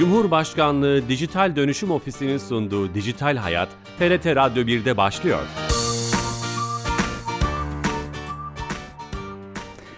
Cumhurbaşkanlığı 0.00 1.08
Dijital 1.08 1.56
Dönüşüm 1.56 1.90
Ofisi'nin 1.90 2.38
sunduğu 2.38 2.94
Dijital 2.94 3.36
Hayat, 3.36 3.68
TRT 3.98 4.26
Radyo 4.26 4.62
1'de 4.62 4.96
başlıyor. 4.96 5.38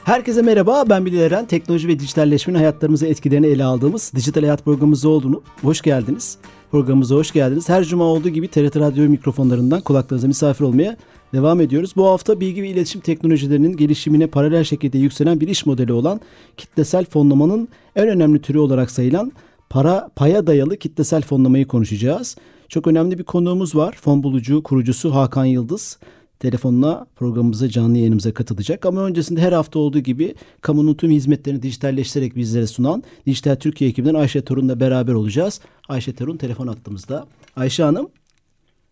Herkese 0.04 0.42
merhaba, 0.42 0.84
ben 0.88 1.06
Bilal 1.06 1.20
Eren. 1.20 1.46
Teknoloji 1.46 1.88
ve 1.88 1.98
dijitalleşmenin 1.98 2.58
hayatlarımıza 2.58 3.06
etkilerini 3.06 3.46
ele 3.46 3.64
aldığımız 3.64 4.12
Dijital 4.14 4.40
Hayat 4.40 4.64
programımıza 4.64 5.08
olduğunu 5.08 5.42
hoş 5.62 5.80
geldiniz. 5.80 6.38
Programımıza 6.70 7.14
hoş 7.14 7.30
geldiniz. 7.30 7.68
Her 7.68 7.84
cuma 7.84 8.04
olduğu 8.04 8.28
gibi 8.28 8.48
TRT 8.48 8.76
Radyo 8.76 9.08
mikrofonlarından 9.08 9.80
kulaklarınıza 9.80 10.28
misafir 10.28 10.64
olmaya 10.64 10.96
devam 11.34 11.60
ediyoruz. 11.60 11.92
Bu 11.96 12.06
hafta 12.06 12.40
bilgi 12.40 12.62
ve 12.62 12.68
iletişim 12.68 13.00
teknolojilerinin 13.00 13.76
gelişimine 13.76 14.26
paralel 14.26 14.64
şekilde 14.64 14.98
yükselen 14.98 15.40
bir 15.40 15.48
iş 15.48 15.66
modeli 15.66 15.92
olan 15.92 16.20
kitlesel 16.56 17.04
fonlamanın 17.04 17.68
en 17.96 18.08
önemli 18.08 18.42
türü 18.42 18.58
olarak 18.58 18.90
sayılan 18.90 19.32
para 19.72 20.10
paya 20.16 20.46
dayalı 20.46 20.76
kitlesel 20.76 21.22
fonlamayı 21.22 21.66
konuşacağız. 21.66 22.36
Çok 22.68 22.86
önemli 22.86 23.18
bir 23.18 23.24
konuğumuz 23.24 23.76
var. 23.76 23.94
Fon 24.00 24.22
bulucu 24.22 24.62
kurucusu 24.62 25.14
Hakan 25.14 25.44
Yıldız 25.44 25.98
telefonla 26.40 27.06
programımıza 27.16 27.68
canlı 27.68 27.98
yayınımıza 27.98 28.34
katılacak. 28.34 28.86
Ama 28.86 29.04
öncesinde 29.04 29.40
her 29.40 29.52
hafta 29.52 29.78
olduğu 29.78 29.98
gibi 29.98 30.34
kamunun 30.60 30.94
tüm 30.94 31.10
hizmetlerini 31.10 31.62
dijitalleştirerek 31.62 32.36
bizlere 32.36 32.66
sunan 32.66 33.02
Dijital 33.26 33.56
Türkiye 33.56 33.90
ekibinden 33.90 34.14
Ayşe 34.14 34.44
Torun'la 34.44 34.80
beraber 34.80 35.12
olacağız. 35.12 35.60
Ayşe 35.88 36.14
Torun 36.14 36.36
telefon 36.36 36.66
attığımızda. 36.66 37.26
Ayşe 37.56 37.82
Hanım. 37.82 38.10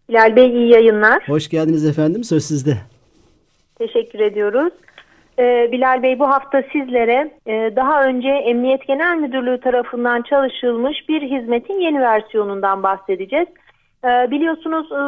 Bilal 0.09 0.37
Bey 0.37 0.47
iyi 0.47 0.73
yayınlar. 0.73 1.23
Hoş 1.27 1.49
geldiniz 1.49 1.85
efendim. 1.85 2.25
Söz 2.25 2.45
sizde. 2.45 2.79
Teşekkür 3.79 4.19
ediyoruz. 4.19 4.73
Ee, 5.41 5.69
Bilal 5.73 6.03
Bey 6.03 6.19
bu 6.19 6.29
hafta 6.29 6.63
sizlere 6.73 7.31
e, 7.47 7.77
daha 7.77 8.05
önce 8.05 8.29
Emniyet 8.29 8.87
Genel 8.87 9.17
Müdürlüğü 9.17 9.61
tarafından 9.61 10.23
çalışılmış 10.23 11.09
bir 11.09 11.23
hizmetin 11.23 11.81
yeni 11.81 12.01
versiyonundan 12.01 12.83
bahsedeceğiz. 12.83 13.49
Ee, 14.05 14.31
biliyorsunuz 14.31 14.93
e, 14.93 15.03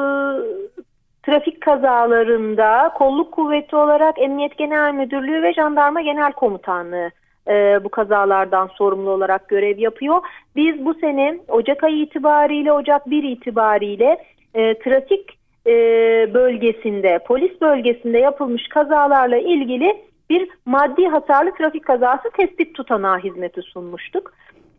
trafik 1.22 1.60
kazalarında 1.60 2.92
kolluk 2.94 3.32
kuvveti 3.32 3.76
olarak 3.76 4.22
Emniyet 4.22 4.58
Genel 4.58 4.94
Müdürlüğü 4.94 5.42
ve 5.42 5.54
Jandarma 5.54 6.00
Genel 6.00 6.32
Komutanlığı 6.32 7.10
e, 7.48 7.84
bu 7.84 7.88
kazalardan 7.88 8.66
sorumlu 8.66 9.10
olarak 9.10 9.48
görev 9.48 9.78
yapıyor. 9.78 10.22
Biz 10.56 10.84
bu 10.84 10.94
sene 10.94 11.38
Ocak 11.48 11.84
ayı 11.84 11.96
itibariyle 11.96 12.72
Ocak 12.72 13.10
1 13.10 13.22
itibariyle 13.22 14.18
trafik 14.54 15.38
bölgesinde 16.34 17.18
polis 17.26 17.60
bölgesinde 17.60 18.18
yapılmış 18.18 18.68
kazalarla 18.68 19.36
ilgili 19.36 20.11
bir 20.32 20.48
maddi 20.66 21.06
hasarlı 21.06 21.54
trafik 21.54 21.84
kazası 21.84 22.30
tespit 22.36 22.74
tutanağı 22.74 23.18
hizmeti 23.18 23.62
sunmuştuk. 23.62 24.32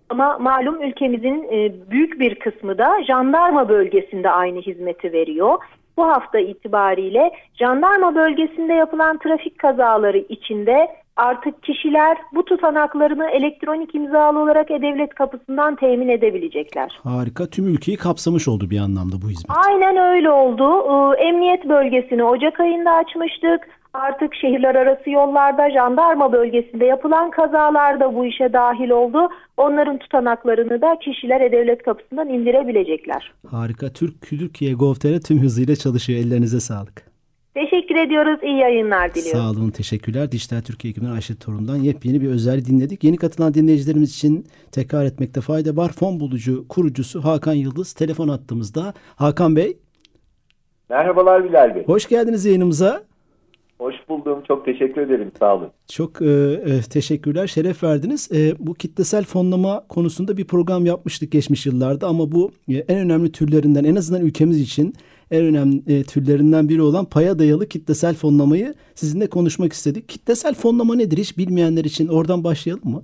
Ama 0.09 0.37
malum 0.37 0.83
ülkemizin 0.83 1.47
e, 1.51 1.71
büyük 1.91 2.19
bir 2.19 2.35
kısmı 2.35 2.77
da 2.77 3.03
jandarma 3.03 3.69
bölgesinde 3.69 4.29
aynı 4.29 4.59
hizmeti 4.61 5.13
veriyor. 5.13 5.57
Bu 5.97 6.07
hafta 6.07 6.39
itibariyle 6.39 7.31
jandarma 7.59 8.15
bölgesinde 8.15 8.73
yapılan 8.73 9.17
trafik 9.17 9.59
kazaları 9.59 10.17
içinde 10.17 10.87
artık 11.15 11.63
kişiler 11.63 12.17
bu 12.35 12.45
tutanaklarını 12.45 13.29
elektronik 13.29 13.95
imzalı 13.95 14.39
olarak 14.39 14.71
E-Devlet 14.71 15.13
kapısından 15.13 15.75
temin 15.75 16.09
edebilecekler. 16.09 16.99
Harika. 17.03 17.45
Tüm 17.47 17.67
ülkeyi 17.67 17.97
kapsamış 17.97 18.47
oldu 18.47 18.69
bir 18.69 18.79
anlamda 18.79 19.15
bu 19.21 19.29
hizmet. 19.29 19.57
Aynen 19.67 19.97
öyle 19.97 20.31
oldu. 20.31 20.83
Emniyet 21.13 21.69
bölgesini 21.69 22.23
Ocak 22.23 22.59
ayında 22.59 22.91
açmıştık. 22.91 23.82
Artık 23.94 24.36
şehirler 24.36 24.75
arası 24.75 25.09
yollarda, 25.09 25.72
jandarma 25.72 26.31
bölgesinde 26.33 26.86
yapılan 26.86 27.31
kazalarda 27.31 28.16
bu 28.16 28.25
işe 28.25 28.53
dahil 28.53 28.89
oldu. 28.89 29.30
Onların 29.58 29.97
tutanaklarını 29.97 30.81
da 30.81 31.00
kişiler 31.00 31.41
E-Devlet 31.41 31.84
kapısından 31.84 32.29
indirebilecekler. 32.29 33.34
Harika. 33.47 33.94
Türk 33.94 34.22
Türkiye 34.22 34.73
Gov.tr 34.73 35.19
tüm 35.28 35.40
hızıyla 35.40 35.75
çalışıyor. 35.75 36.19
Ellerinize 36.19 36.59
sağlık. 36.59 37.13
Teşekkür 37.53 37.95
ediyoruz. 37.95 38.40
İyi 38.44 38.57
yayınlar 38.57 39.16
diliyorum. 39.16 39.40
Sağ 39.41 39.50
olun. 39.50 39.69
Teşekkürler. 39.69 40.31
Dijital 40.31 40.62
Türkiye 40.62 40.91
ekibinden 40.91 41.12
Ayşe 41.12 41.35
Torun'dan 41.35 41.75
yepyeni 41.75 42.22
bir 42.22 42.29
özel 42.29 42.66
dinledik. 42.66 43.03
Yeni 43.03 43.17
katılan 43.17 43.53
dinleyicilerimiz 43.53 44.12
için 44.16 44.46
tekrar 44.72 45.06
etmekte 45.06 45.41
fayda 45.41 45.75
var. 45.75 45.90
Fon 45.90 46.19
bulucu 46.19 46.67
kurucusu 46.67 47.22
Hakan 47.25 47.53
Yıldız 47.53 47.94
telefon 47.94 48.28
attığımızda. 48.28 48.94
Hakan 49.16 49.56
Bey. 49.56 49.78
Merhabalar 50.90 51.44
Bilal 51.44 51.75
Bey. 51.75 51.85
Hoş 51.85 52.07
geldiniz 52.07 52.46
yayınımıza. 52.46 53.01
Hoş 53.83 53.95
buldum. 54.09 54.44
Çok 54.47 54.66
teşekkür 54.66 55.01
ederim. 55.01 55.31
Sağ 55.39 55.55
olun. 55.55 55.71
Çok 55.88 56.21
e, 56.21 56.25
e, 56.25 56.81
teşekkürler. 56.94 57.47
Şeref 57.47 57.83
verdiniz. 57.83 58.31
E, 58.31 58.53
bu 58.59 58.73
kitlesel 58.73 59.23
fonlama 59.23 59.88
konusunda 59.89 60.38
bir 60.38 60.47
program 60.47 60.85
yapmıştık 60.85 61.31
geçmiş 61.31 61.66
yıllarda 61.66 62.07
ama 62.07 62.31
bu 62.31 62.51
e, 62.69 62.73
en 62.77 62.97
önemli 62.97 63.31
türlerinden 63.31 63.83
en 63.83 63.95
azından 63.95 64.25
ülkemiz 64.25 64.61
için 64.61 64.93
en 65.31 65.43
önemli 65.45 65.77
e, 65.88 66.03
türlerinden 66.03 66.69
biri 66.69 66.81
olan 66.81 67.05
paya 67.05 67.39
dayalı 67.39 67.67
kitlesel 67.67 68.13
fonlamayı 68.13 68.73
sizinle 68.95 69.27
konuşmak 69.29 69.73
istedik. 69.73 70.09
Kitlesel 70.09 70.53
fonlama 70.53 70.95
nedir 70.95 71.17
hiç 71.17 71.38
bilmeyenler 71.38 71.83
için 71.83 72.07
oradan 72.07 72.43
başlayalım 72.43 72.91
mı? 72.91 73.03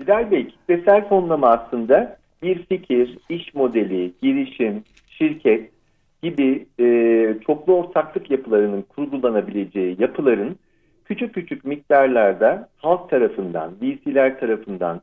Bilal 0.00 0.30
Bey, 0.30 0.48
kitlesel 0.48 1.08
fonlama 1.08 1.48
aslında 1.48 2.16
bir 2.42 2.66
fikir, 2.66 3.18
iş 3.28 3.54
modeli, 3.54 4.12
girişim, 4.22 4.84
şirket 5.08 5.70
gibi 6.22 6.66
e, 6.80 6.86
çoklu 7.46 7.74
ortaklık 7.74 8.30
yapılarının 8.30 8.82
kurgulanabileceği 8.82 9.96
yapıların 9.98 10.56
küçük 11.04 11.34
küçük 11.34 11.64
miktarlarda 11.64 12.68
halk 12.76 13.10
tarafından, 13.10 13.72
VC'ler 13.82 14.40
tarafından, 14.40 15.00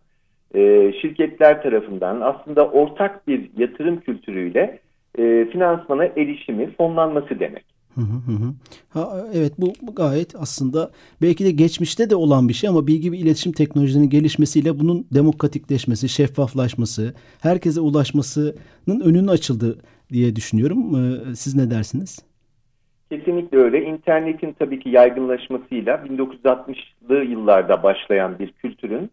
e, 0.56 0.94
şirketler 1.02 1.64
tarafından 1.64 2.22
aslında 2.22 2.68
ortak 2.68 3.28
bir 3.28 3.50
yatırım 3.58 4.00
kültürüyle 4.00 4.80
e, 5.18 5.46
finansmana 5.52 6.06
erişimi, 6.06 6.72
fonlanması 6.76 7.40
demek. 7.40 7.78
Hı 7.96 8.02
hı 8.02 8.32
hı. 8.32 8.54
Ha, 8.90 9.26
evet 9.34 9.54
bu, 9.58 9.74
gayet 9.94 10.36
aslında 10.36 10.92
belki 11.22 11.46
de 11.46 11.52
geçmişte 11.52 12.10
de 12.10 12.16
olan 12.16 12.50
bir 12.50 12.54
şey 12.54 12.70
ama 12.70 12.88
bilgi 12.88 13.12
ve 13.12 13.18
iletişim 13.18 13.52
teknolojilerinin 13.52 14.10
gelişmesiyle 14.10 14.80
bunun 14.80 15.08
demokratikleşmesi, 15.14 16.10
şeffaflaşması, 16.10 17.14
herkese 17.42 17.80
ulaşmasının 17.80 19.00
önünün 19.04 19.28
açıldı 19.28 19.78
diye 20.10 20.36
düşünüyorum. 20.36 20.96
Ee, 20.96 21.36
siz 21.36 21.56
ne 21.56 21.72
dersiniz? 21.72 22.20
Kesinlikle 23.10 23.58
öyle. 23.58 23.86
İnternetin 23.86 24.56
tabii 24.60 24.80
ki 24.80 24.90
yaygınlaşmasıyla 24.90 25.96
1960'lı 25.96 27.16
yıllarda 27.16 27.84
başlayan 27.84 28.40
bir 28.40 28.52
kültürün 28.52 29.12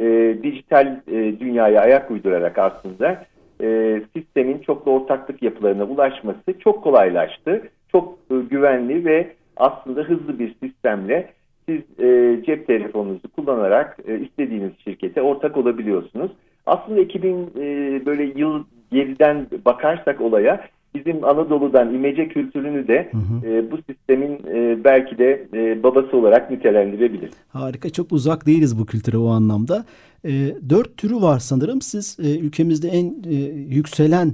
e, 0.00 0.38
dijital 0.42 1.00
e, 1.06 1.40
dünyaya 1.40 1.80
ayak 1.80 2.10
uydurarak 2.10 2.58
aslında 2.58 3.26
e, 3.62 4.00
sistemin 4.16 4.58
çoklu 4.58 4.92
ortaklık 4.92 5.42
yapılarına 5.42 5.84
ulaşması 5.84 6.58
çok 6.58 6.84
kolaylaştı. 6.84 7.62
Çok 7.92 8.18
e, 8.30 8.34
güvenli 8.50 9.04
ve 9.04 9.32
aslında 9.56 10.00
hızlı 10.00 10.38
bir 10.38 10.54
sistemle 10.62 11.32
siz 11.68 12.00
e, 12.00 12.40
cep 12.46 12.66
telefonunuzu 12.66 13.28
kullanarak 13.36 13.98
e, 14.08 14.18
istediğiniz 14.20 14.72
şirkete 14.84 15.22
ortak 15.22 15.56
olabiliyorsunuz. 15.56 16.30
Aslında 16.66 17.00
2000 17.00 17.50
e, 17.56 18.06
böyle 18.06 18.22
yıl 18.24 18.64
geriden 18.92 19.46
bakarsak 19.64 20.20
olaya 20.20 20.68
bizim 20.94 21.24
Anadolu'dan 21.24 21.94
imece 21.94 22.28
kültürünü 22.28 22.88
de 22.88 23.10
hı 23.12 23.18
hı. 23.18 23.46
E, 23.46 23.70
bu 23.70 23.76
sistemin 23.76 24.40
e, 24.54 24.84
belki 24.84 25.18
de 25.18 25.48
e, 25.54 25.82
babası 25.82 26.16
olarak 26.16 26.50
nitelendirebiliriz. 26.50 27.34
Harika 27.48 27.90
çok 27.90 28.12
uzak 28.12 28.46
değiliz 28.46 28.78
bu 28.78 28.86
kültüre 28.86 29.18
o 29.18 29.28
anlamda. 29.28 29.84
E, 30.24 30.30
dört 30.70 30.96
türü 30.96 31.14
var 31.14 31.38
sanırım 31.38 31.80
siz 31.80 32.18
e, 32.22 32.38
ülkemizde 32.38 32.88
en 32.88 33.04
e, 33.30 33.34
yükselen 33.74 34.32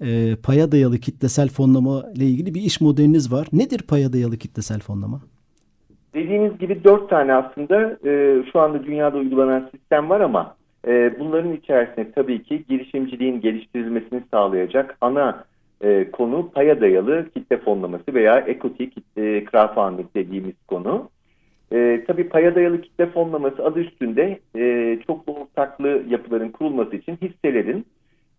e, 0.00 0.36
paya 0.42 0.72
dayalı 0.72 0.98
kitlesel 0.98 1.48
fonlama 1.48 2.04
ile 2.14 2.24
ilgili 2.24 2.54
bir 2.54 2.60
iş 2.60 2.80
modeliniz 2.80 3.32
var. 3.32 3.46
Nedir 3.52 3.82
paya 3.88 4.12
dayalı 4.12 4.36
kitlesel 4.36 4.80
fonlama? 4.80 5.20
Dediğiniz 6.14 6.58
gibi 6.58 6.84
dört 6.84 7.10
tane 7.10 7.34
aslında 7.34 7.98
e, 8.04 8.42
şu 8.52 8.60
anda 8.60 8.84
dünyada 8.84 9.18
uygulanan 9.18 9.70
sistem 9.72 10.10
var 10.10 10.20
ama 10.20 10.54
e, 10.86 11.18
bunların 11.18 11.52
içerisinde 11.52 12.12
tabii 12.12 12.42
ki 12.42 12.64
girişimciliğin 12.68 13.40
geliştirilmesini 13.40 14.22
sağlayacak 14.30 14.96
ana 15.00 15.44
e, 15.80 16.10
konu 16.10 16.50
paya 16.50 16.80
dayalı 16.80 17.30
kitle 17.34 17.56
fonlaması 17.56 18.14
veya 18.14 18.38
equity 18.38 18.84
kitle 18.84 19.44
crowdfunding 19.44 20.08
dediğimiz 20.14 20.54
konu. 20.68 21.10
E, 21.72 22.04
tabii 22.06 22.28
paya 22.28 22.54
dayalı 22.54 22.80
kitle 22.80 23.06
fonlaması 23.06 23.64
adı 23.64 23.80
üstünde 23.80 24.40
e, 24.56 24.98
çoklu 25.06 25.34
ortaklı 25.34 26.02
yapıların 26.08 26.48
kurulması 26.48 26.96
için 26.96 27.18
hisselerin 27.22 27.86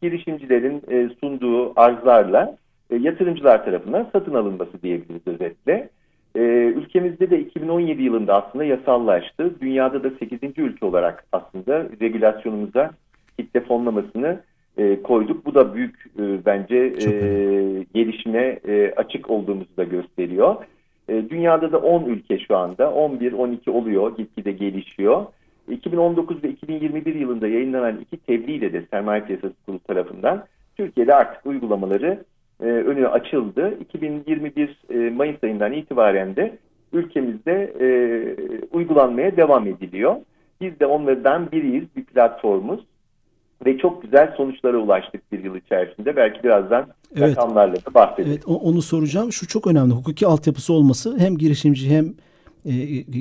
girişimcilerin 0.01 0.81
e, 0.91 1.09
sunduğu 1.19 1.79
arzlarla 1.79 2.57
e, 2.89 2.95
yatırımcılar 2.95 3.65
tarafından 3.65 4.09
satın 4.13 4.33
alınması 4.33 4.81
diyebiliriz 4.81 5.27
özetle. 5.27 5.89
E, 6.35 6.39
ülkemizde 6.75 7.29
de 7.29 7.39
2017 7.39 8.03
yılında 8.03 8.43
aslında 8.43 8.63
yasallaştı. 8.63 9.61
Dünyada 9.61 10.03
da 10.03 10.09
8. 10.19 10.39
ülke 10.57 10.85
olarak 10.85 11.25
aslında 11.31 11.85
regülasyonumuza 12.01 12.91
kitle 13.39 13.59
fonlamasını 13.59 14.39
e, 14.77 15.01
koyduk. 15.01 15.45
Bu 15.45 15.55
da 15.55 15.75
büyük 15.75 16.05
e, 16.19 16.45
bence 16.45 16.75
e, 16.75 17.09
gelişime 17.93 18.59
e, 18.67 18.93
açık 18.95 19.29
olduğumuzu 19.29 19.77
da 19.77 19.83
gösteriyor. 19.83 20.55
E, 21.09 21.29
dünyada 21.29 21.71
da 21.71 21.77
10 21.77 22.05
ülke 22.05 22.39
şu 22.39 22.57
anda 22.57 22.83
11-12 22.83 23.69
oluyor 23.69 24.17
gitgide 24.17 24.51
gelişiyor. 24.51 25.25
2019 25.69 26.43
ve 26.43 26.49
2021 26.49 27.15
yılında 27.15 27.47
yayınlanan 27.47 27.99
iki 28.01 28.17
tebliğ 28.17 28.73
de 28.73 28.85
Sermaye 28.91 29.21
Piyasası 29.21 29.53
Kurulu 29.65 29.79
tarafından 29.79 30.45
Türkiye'de 30.77 31.15
artık 31.15 31.45
uygulamaları 31.45 32.23
e, 32.63 32.65
önü 32.65 33.07
açıldı. 33.07 33.77
2021 33.81 34.77
e, 34.89 35.09
Mayıs 35.09 35.43
ayından 35.43 35.73
itibaren 35.73 36.35
de 36.35 36.57
ülkemizde 36.93 37.73
e, 37.79 37.87
uygulanmaya 38.71 39.37
devam 39.37 39.67
ediliyor. 39.67 40.15
Biz 40.61 40.79
de 40.79 40.85
onlardan 40.85 41.51
biriyiz, 41.51 41.83
bir 41.95 42.03
platformuz 42.03 42.79
ve 43.65 43.77
çok 43.77 44.01
güzel 44.01 44.33
sonuçlara 44.37 44.77
ulaştık 44.77 45.31
bir 45.31 45.43
yıl 45.43 45.55
içerisinde. 45.55 46.15
Belki 46.15 46.43
birazdan 46.43 46.87
evet. 47.15 47.37
rakamlarla 47.37 47.75
da 47.75 47.93
bahsederiz. 47.93 48.31
Evet, 48.31 48.43
onu 48.47 48.81
soracağım. 48.81 49.31
Şu 49.31 49.47
çok 49.47 49.67
önemli. 49.67 49.93
Hukuki 49.93 50.27
altyapısı 50.27 50.73
olması 50.73 51.17
hem 51.17 51.37
girişimci 51.37 51.89
hem 51.89 52.05
e, 52.65 52.71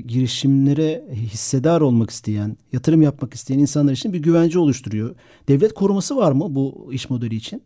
girişimlere 0.00 1.03
hissedar 1.12 1.81
olmak 1.81 2.11
isteyen, 2.11 2.56
yatırım 2.73 3.03
yapmak 3.03 3.35
isteyen 3.35 3.59
insanlar 3.59 3.93
için 3.93 4.12
bir 4.12 4.23
güvence 4.23 4.59
oluşturuyor. 4.59 5.15
Devlet 5.49 5.75
koruması 5.75 6.17
var 6.17 6.33
mı 6.33 6.47
bu 6.49 6.89
iş 6.93 7.11
modeli 7.11 7.35
için? 7.35 7.62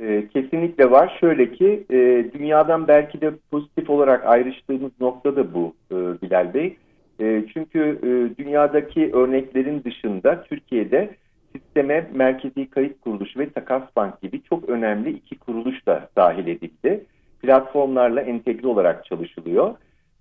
E, 0.00 0.28
kesinlikle 0.28 0.90
var. 0.90 1.16
Şöyle 1.20 1.52
ki 1.52 1.84
e, 1.90 1.96
dünyadan 2.32 2.88
belki 2.88 3.20
de 3.20 3.32
pozitif 3.50 3.90
olarak 3.90 4.26
ayrıştığımız 4.26 4.92
nokta 5.00 5.36
da 5.36 5.54
bu 5.54 5.74
e, 5.90 5.94
Bilal 5.94 6.54
Bey. 6.54 6.76
E, 7.20 7.44
çünkü 7.54 7.98
e, 8.02 8.38
dünyadaki 8.38 9.10
örneklerin 9.12 9.84
dışında 9.84 10.42
Türkiye'de 10.42 11.10
sisteme 11.52 12.10
Merkezi 12.14 12.70
Kayıt 12.70 13.00
Kuruluşu 13.00 13.38
ve 13.38 13.50
Takas 13.50 13.82
Bank 13.96 14.22
gibi 14.22 14.42
çok 14.42 14.68
önemli 14.68 15.10
iki 15.10 15.38
kuruluş 15.38 15.86
da 15.86 16.08
dahil 16.16 16.46
edildi. 16.46 17.04
Platformlarla 17.42 18.20
entegre 18.20 18.68
olarak 18.68 19.04
çalışılıyor. 19.04 19.74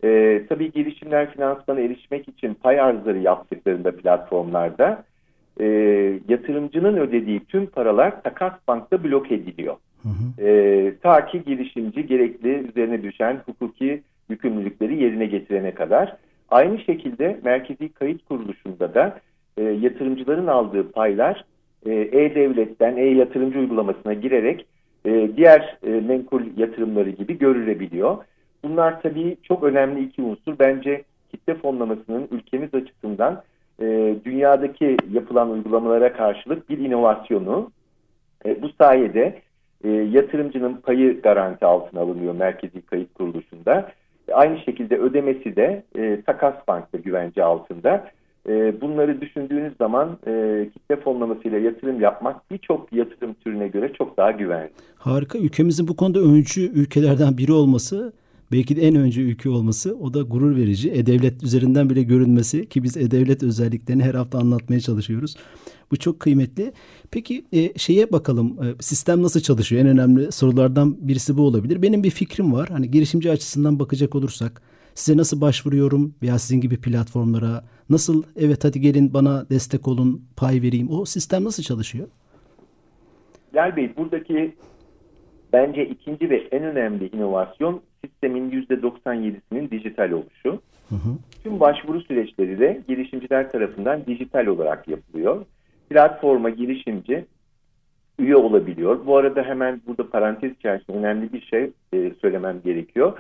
E, 0.03 0.41
tabii 0.49 0.71
girişimler 0.71 1.31
finansmana 1.33 1.79
erişmek 1.79 2.27
için 2.29 2.53
pay 2.53 2.81
arzları 2.81 3.19
yaptıklarında 3.19 3.95
platformlarda 3.95 5.03
e, 5.59 5.65
yatırımcının 6.27 6.97
ödediği 6.97 7.39
tüm 7.39 7.65
paralar 7.65 8.23
takas 8.23 8.53
bankta 8.67 9.03
blok 9.03 9.31
ediliyor. 9.31 9.75
Hı 10.03 10.09
hı. 10.09 10.47
E, 10.47 10.93
ta 10.97 11.25
ki 11.25 11.43
girişimci 11.43 12.07
gerekli 12.07 12.49
üzerine 12.49 13.03
düşen 13.03 13.41
hukuki 13.45 14.01
yükümlülükleri 14.29 15.03
yerine 15.03 15.25
getirene 15.25 15.73
kadar. 15.73 16.15
Aynı 16.49 16.79
şekilde 16.79 17.39
Merkezi 17.43 17.89
Kayıt 17.89 18.25
Kuruluşu'nda 18.25 18.93
da 18.93 19.19
e, 19.57 19.63
yatırımcıların 19.63 20.47
aldığı 20.47 20.91
paylar 20.91 21.45
e, 21.85 21.93
e-Devlet'ten 21.93 22.97
e-yatırımcı 22.97 23.59
uygulamasına 23.59 24.13
girerek 24.13 24.65
e, 25.05 25.29
diğer 25.37 25.77
e, 25.87 25.89
menkul 25.89 26.41
yatırımları 26.57 27.09
gibi 27.09 27.37
görülebiliyor. 27.37 28.17
Bunlar 28.63 29.01
tabii 29.01 29.37
çok 29.43 29.63
önemli 29.63 30.03
iki 30.03 30.21
unsur. 30.21 30.59
Bence 30.59 31.03
kitle 31.31 31.55
fonlamasının 31.55 32.27
ülkemiz 32.31 32.73
açısından 32.73 33.43
e, 33.81 34.15
dünyadaki 34.25 34.97
yapılan 35.11 35.49
uygulamalara 35.49 36.13
karşılık 36.13 36.69
bir 36.69 36.77
inovasyonu. 36.77 37.71
E, 38.45 38.61
bu 38.61 38.69
sayede 38.81 39.41
e, 39.83 39.89
yatırımcının 39.89 40.73
payı 40.73 41.21
garanti 41.21 41.65
altına 41.65 42.01
alınıyor 42.01 42.35
Merkezi 42.35 42.81
Kayıt 42.81 43.13
Kuruluşu'nda. 43.13 43.91
E, 44.27 44.33
aynı 44.33 44.59
şekilde 44.59 44.97
ödemesi 44.97 45.55
de 45.55 45.83
e, 45.97 46.21
Takas 46.21 46.55
Bank'ta 46.67 46.97
güvence 46.97 47.43
altında. 47.43 48.07
E, 48.49 48.81
bunları 48.81 49.21
düşündüğünüz 49.21 49.77
zaman 49.77 50.17
e, 50.27 50.65
kitle 50.73 50.95
fonlamasıyla 50.95 51.59
yatırım 51.59 52.01
yapmak 52.01 52.51
birçok 52.51 52.93
yatırım 52.93 53.33
türüne 53.33 53.67
göre 53.67 53.93
çok 53.93 54.17
daha 54.17 54.31
güvenli. 54.31 54.69
Harika. 54.97 55.37
Ülkemizin 55.37 55.87
bu 55.87 55.95
konuda 55.95 56.19
öncü 56.19 56.61
ülkelerden 56.61 57.37
biri 57.37 57.51
olması 57.51 58.13
belki 58.51 58.75
de 58.75 58.81
en 58.81 58.95
önce 58.95 59.21
ülke 59.21 59.49
olması 59.49 59.97
o 59.97 60.13
da 60.13 60.21
gurur 60.21 60.55
verici. 60.55 60.91
E-Devlet 60.91 61.43
üzerinden 61.43 61.89
bile 61.89 62.03
görünmesi 62.03 62.69
ki 62.69 62.83
biz 62.83 62.97
E-Devlet 62.97 63.43
özelliklerini 63.43 64.03
her 64.03 64.15
hafta 64.15 64.39
anlatmaya 64.39 64.79
çalışıyoruz. 64.79 65.35
Bu 65.91 65.97
çok 65.97 66.19
kıymetli. 66.19 66.73
Peki 67.11 67.45
e, 67.53 67.77
şeye 67.77 68.11
bakalım 68.11 68.57
e, 68.63 68.83
sistem 68.83 69.23
nasıl 69.23 69.39
çalışıyor? 69.39 69.81
En 69.81 69.87
önemli 69.87 70.31
sorulardan 70.31 71.07
birisi 71.07 71.37
bu 71.37 71.41
olabilir. 71.41 71.81
Benim 71.81 72.03
bir 72.03 72.09
fikrim 72.09 72.53
var. 72.53 72.69
Hani 72.69 72.91
girişimci 72.91 73.31
açısından 73.31 73.79
bakacak 73.79 74.15
olursak 74.15 74.61
size 74.95 75.17
nasıl 75.17 75.41
başvuruyorum 75.41 76.15
veya 76.21 76.39
sizin 76.39 76.61
gibi 76.61 76.81
platformlara 76.81 77.63
nasıl 77.89 78.23
evet 78.35 78.63
hadi 78.63 78.81
gelin 78.81 79.13
bana 79.13 79.49
destek 79.49 79.87
olun 79.87 80.21
pay 80.37 80.61
vereyim. 80.61 80.87
O 80.91 81.05
sistem 81.05 81.43
nasıl 81.43 81.63
çalışıyor? 81.63 82.07
Gel 83.53 83.75
Bey 83.75 83.95
buradaki 83.97 84.55
bence 85.53 85.85
ikinci 85.85 86.29
ve 86.29 86.37
en 86.51 86.63
önemli 86.63 87.07
inovasyon 87.07 87.81
sistemin 88.07 88.51
%97'sinin 88.51 89.71
dijital 89.71 90.11
oluşu. 90.11 90.61
Hı 90.89 90.95
hı. 90.95 91.17
Tüm 91.43 91.59
başvuru 91.59 92.01
süreçleri 92.01 92.59
de 92.59 92.81
girişimciler 92.87 93.51
tarafından 93.51 94.05
dijital 94.05 94.45
olarak 94.45 94.87
yapılıyor. 94.87 95.45
Platforma 95.89 96.49
girişimci 96.49 97.25
üye 98.19 98.35
olabiliyor. 98.35 99.05
Bu 99.05 99.17
arada 99.17 99.43
hemen 99.43 99.81
burada 99.87 100.09
parantez 100.09 100.51
içerisinde 100.51 100.97
önemli 100.97 101.33
bir 101.33 101.41
şey 101.41 101.71
e, 101.93 102.11
söylemem 102.21 102.61
gerekiyor. 102.65 103.19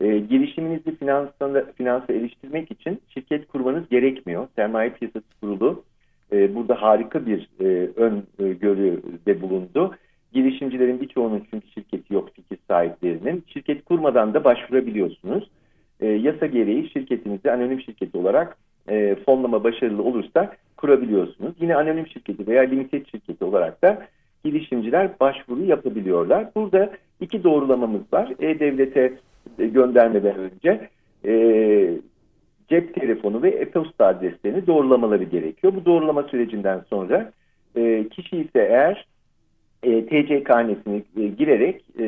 E, 0.00 0.18
girişiminizi 0.18 0.96
finansa, 0.96 1.64
finansa 1.74 2.12
eriştirmek 2.12 2.70
için 2.70 3.00
şirket 3.08 3.48
kurmanız 3.48 3.88
gerekmiyor. 3.88 4.48
Sermaye 4.56 4.90
Piyasası 4.90 5.26
Kurulu 5.40 5.84
e, 6.32 6.54
burada 6.54 6.82
harika 6.82 7.26
bir 7.26 7.48
e, 7.60 7.90
ön 7.96 8.26
e, 8.38 8.52
görüde 8.52 9.42
bulundu 9.42 9.94
girişimcilerin 10.34 11.00
birçoğunun 11.00 11.42
çünkü 11.50 11.66
şirketi 11.68 12.14
yok 12.14 12.34
fikir 12.34 12.58
sahiplerinin. 12.68 13.44
Şirket 13.46 13.84
kurmadan 13.84 14.34
da 14.34 14.44
başvurabiliyorsunuz. 14.44 15.50
E, 16.00 16.06
yasa 16.06 16.46
gereği 16.46 16.90
şirketinizi 16.90 17.52
anonim 17.52 17.80
şirketi 17.80 18.18
olarak 18.18 18.56
e, 18.88 19.14
fonlama 19.14 19.64
başarılı 19.64 20.02
olursa 20.02 20.52
kurabiliyorsunuz. 20.76 21.54
Yine 21.60 21.76
anonim 21.76 22.06
şirketi 22.06 22.46
veya 22.46 22.62
limited 22.62 23.06
şirketi 23.06 23.44
olarak 23.44 23.82
da 23.82 24.06
girişimciler 24.44 25.20
başvuru 25.20 25.64
yapabiliyorlar. 25.64 26.46
Burada 26.56 26.90
iki 27.20 27.44
doğrulamamız 27.44 28.12
var. 28.12 28.32
E-Devlet'e 28.40 29.12
göndermeden 29.58 30.36
önce 30.36 30.88
e, 31.24 31.34
cep 32.68 32.94
telefonu 32.94 33.42
ve 33.42 33.50
e-posta 33.50 34.06
adreslerini 34.06 34.66
doğrulamaları 34.66 35.24
gerekiyor. 35.24 35.72
Bu 35.76 35.84
doğrulama 35.84 36.22
sürecinden 36.22 36.80
sonra 36.90 37.32
e, 37.76 38.08
kişi 38.08 38.36
ise 38.36 38.68
eğer 38.70 39.06
e, 39.84 40.06
TC 40.06 40.44
karnesini 40.44 41.04
e, 41.16 41.26
girerek 41.26 41.84
e, 41.98 42.04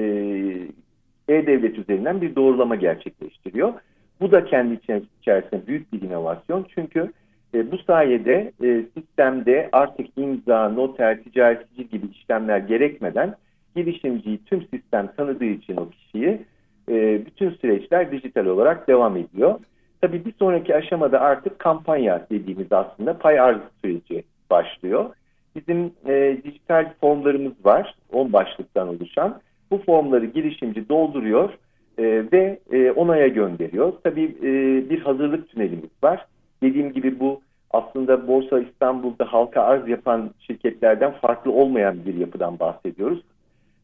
E-Devlet 1.28 1.78
üzerinden 1.78 2.20
bir 2.20 2.36
doğrulama 2.36 2.76
gerçekleştiriyor. 2.76 3.72
Bu 4.20 4.32
da 4.32 4.44
kendi 4.44 4.74
içerisinde 5.20 5.66
büyük 5.66 5.92
bir 5.92 6.02
inovasyon. 6.02 6.66
Çünkü 6.74 7.12
e, 7.54 7.70
bu 7.70 7.78
sayede 7.78 8.52
e, 8.62 8.82
sistemde 8.94 9.68
artık 9.72 10.06
imza, 10.16 10.68
noter, 10.68 11.22
ticaret 11.22 11.76
gibi 11.90 12.06
işlemler 12.12 12.58
gerekmeden 12.58 13.34
girişimciyi 13.76 14.44
tüm 14.44 14.62
sistem 14.62 15.12
tanıdığı 15.16 15.44
için 15.44 15.76
o 15.76 15.88
kişiyi 15.90 16.40
e, 16.88 17.26
bütün 17.26 17.50
süreçler 17.50 18.12
dijital 18.12 18.46
olarak 18.46 18.88
devam 18.88 19.16
ediyor. 19.16 19.60
Tabii 20.00 20.24
bir 20.24 20.32
sonraki 20.38 20.76
aşamada 20.76 21.20
artık 21.20 21.58
kampanya 21.58 22.26
dediğimiz 22.30 22.72
aslında 22.72 23.18
pay 23.18 23.40
arz 23.40 23.60
süreci 23.84 24.24
başlıyor. 24.50 25.10
Bizim 25.56 25.92
e, 26.06 26.38
dijital 26.44 26.92
formlarımız 27.00 27.52
var. 27.64 27.94
10 28.12 28.32
başlıktan 28.32 28.88
oluşan. 28.88 29.40
Bu 29.70 29.78
formları 29.78 30.26
girişimci 30.26 30.88
dolduruyor 30.88 31.50
e, 31.98 32.04
ve 32.32 32.58
e, 32.72 32.90
onaya 32.90 33.28
gönderiyor. 33.28 33.92
Tabii 34.04 34.36
e, 34.42 34.50
bir 34.90 35.00
hazırlık 35.00 35.48
tünelimiz 35.48 35.90
var. 36.02 36.26
Dediğim 36.62 36.92
gibi 36.92 37.20
bu 37.20 37.40
aslında 37.70 38.28
Borsa 38.28 38.60
İstanbul'da 38.60 39.32
halka 39.32 39.62
arz 39.62 39.88
yapan 39.88 40.30
şirketlerden 40.38 41.12
farklı 41.12 41.52
olmayan 41.52 42.04
bir 42.06 42.14
yapıdan 42.14 42.58
bahsediyoruz. 42.58 43.22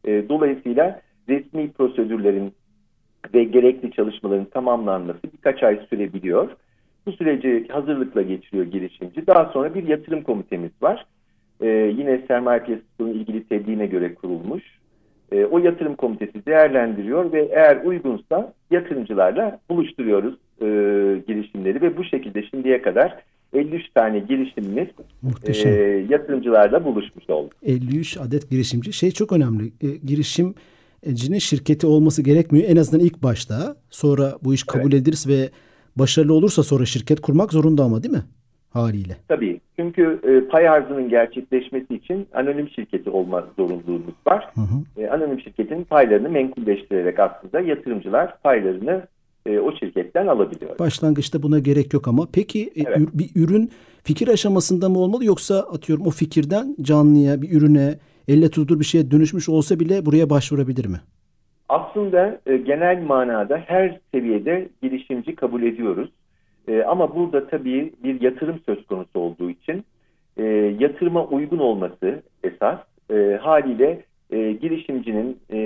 E, 0.05 0.29
dolayısıyla 0.29 1.01
resmi 1.29 1.73
prosedürlerin 1.73 2.53
ve 3.35 3.45
gerekli 3.45 3.91
çalışmaların 3.91 4.45
tamamlanması 4.45 5.21
birkaç 5.33 5.63
ay 5.63 5.87
sürebiliyor. 5.91 6.51
Bu 7.07 7.13
süreci 7.13 7.69
hazırlıkla 7.69 8.23
geçiriyor 8.23 8.65
girişimci. 8.65 9.27
Daha 9.27 9.45
sonra 9.45 9.75
bir 9.75 9.89
yatırım 9.89 10.23
komitemiz 10.23 10.71
var 10.83 11.07
e, 11.63 11.69
yine 11.99 12.23
sermaye 12.29 12.61
piyasasının 12.61 13.15
ilgili 13.15 13.45
tebliğine 13.45 13.87
göre 13.87 14.15
kurulmuş. 14.15 14.63
E, 15.33 15.45
o 15.45 15.59
yatırım 15.59 15.95
komitesi 15.95 16.47
değerlendiriyor 16.47 17.33
ve 17.33 17.49
eğer 17.53 17.85
uygunsa 17.85 18.53
yatırımcılarla 18.71 19.61
buluşturuyoruz 19.71 20.35
e, 20.61 20.67
girişimleri 21.27 21.83
ve 21.83 21.97
bu 21.97 22.05
şekilde 22.05 22.43
şimdiye 22.43 22.83
kadar 22.83 23.17
53 23.53 23.91
tane 23.95 24.19
girişimimiz 24.19 24.89
e, 25.65 25.69
yatırımcılarla 26.09 26.85
buluşmuş 26.85 27.31
oldu. 27.31 27.51
53 27.63 28.17
adet 28.17 28.51
girişimci. 28.51 28.93
Şey 28.93 29.11
çok 29.11 29.33
önemli. 29.33 29.65
E, 29.65 29.87
girişimcinin 30.07 31.39
şirketi 31.39 31.87
olması 31.87 32.23
gerekmiyor. 32.23 32.69
En 32.69 32.77
azından 32.77 33.07
ilk 33.07 33.23
başta. 33.23 33.77
Sonra 33.91 34.33
bu 34.45 34.55
iş 34.55 34.63
kabul 34.63 34.93
evet. 34.93 35.03
edilirse 35.03 35.31
ve 35.31 35.51
başarılı 35.97 36.35
olursa 36.35 36.63
sonra 36.63 36.85
şirket 36.85 37.21
kurmak 37.21 37.53
zorunda 37.53 37.83
ama 37.83 38.03
değil 38.03 38.15
mi? 38.15 38.23
haliyle. 38.73 39.17
Tabii. 39.29 39.61
Çünkü 39.77 40.21
e, 40.23 40.49
pay 40.49 40.69
arzının 40.69 41.09
gerçekleşmesi 41.09 41.95
için 41.95 42.27
anonim 42.35 42.69
şirketi 42.69 43.11
olma 43.11 43.45
zorunluluğumuz 43.57 44.15
var. 44.27 44.49
Hı 44.55 44.61
hı. 44.61 45.03
E, 45.03 45.11
anonim 45.11 45.41
şirketin 45.41 45.85
paylarını 45.85 46.29
menkulleştirerek 46.29 47.19
aslında 47.19 47.61
yatırımcılar 47.61 48.39
paylarını 48.39 49.07
e, 49.47 49.59
o 49.59 49.77
şirketten 49.77 50.27
alabiliyor. 50.27 50.79
Başlangıçta 50.79 51.43
buna 51.43 51.59
gerek 51.59 51.93
yok 51.95 52.09
ama 52.09 52.27
peki 52.33 52.63
e, 52.63 52.83
evet. 52.87 52.99
bir 53.15 53.31
ürün 53.37 53.71
fikir 54.05 54.29
aşamasında 54.29 54.89
mı 54.89 54.99
olmalı 54.99 55.25
yoksa 55.25 55.59
atıyorum 55.61 56.07
o 56.07 56.11
fikirden 56.11 56.77
canlıya 56.81 57.43
bir 57.43 57.57
ürüne 57.57 57.95
elle 58.29 58.51
tutulur 58.51 58.81
bir 58.81 58.85
şeye 58.85 59.11
dönüşmüş 59.11 59.49
olsa 59.49 59.81
bile 59.81 60.07
buraya 60.07 60.31
başvurabilir 60.31 60.87
mi? 60.87 61.01
Aslında 61.69 62.41
e, 62.47 62.57
genel 62.57 63.03
manada 63.03 63.57
her 63.67 64.01
seviyede 64.15 64.69
girişimci 64.83 65.35
kabul 65.35 65.63
ediyoruz. 65.63 66.11
E, 66.69 66.83
ama 66.83 67.15
burada 67.15 67.49
tabii 67.49 67.93
bir 68.05 68.21
yatırım 68.21 68.61
söz 68.67 68.87
konusu 68.87 69.19
olduğu 69.19 69.51
için 69.51 69.85
e, 70.37 70.45
yatırıma 70.79 71.25
uygun 71.25 71.59
olması 71.59 72.23
esas 72.45 72.79
e, 73.11 73.39
haliyle 73.43 74.05
e, 74.31 74.53
girişimcinin 74.53 75.39
e, 75.51 75.59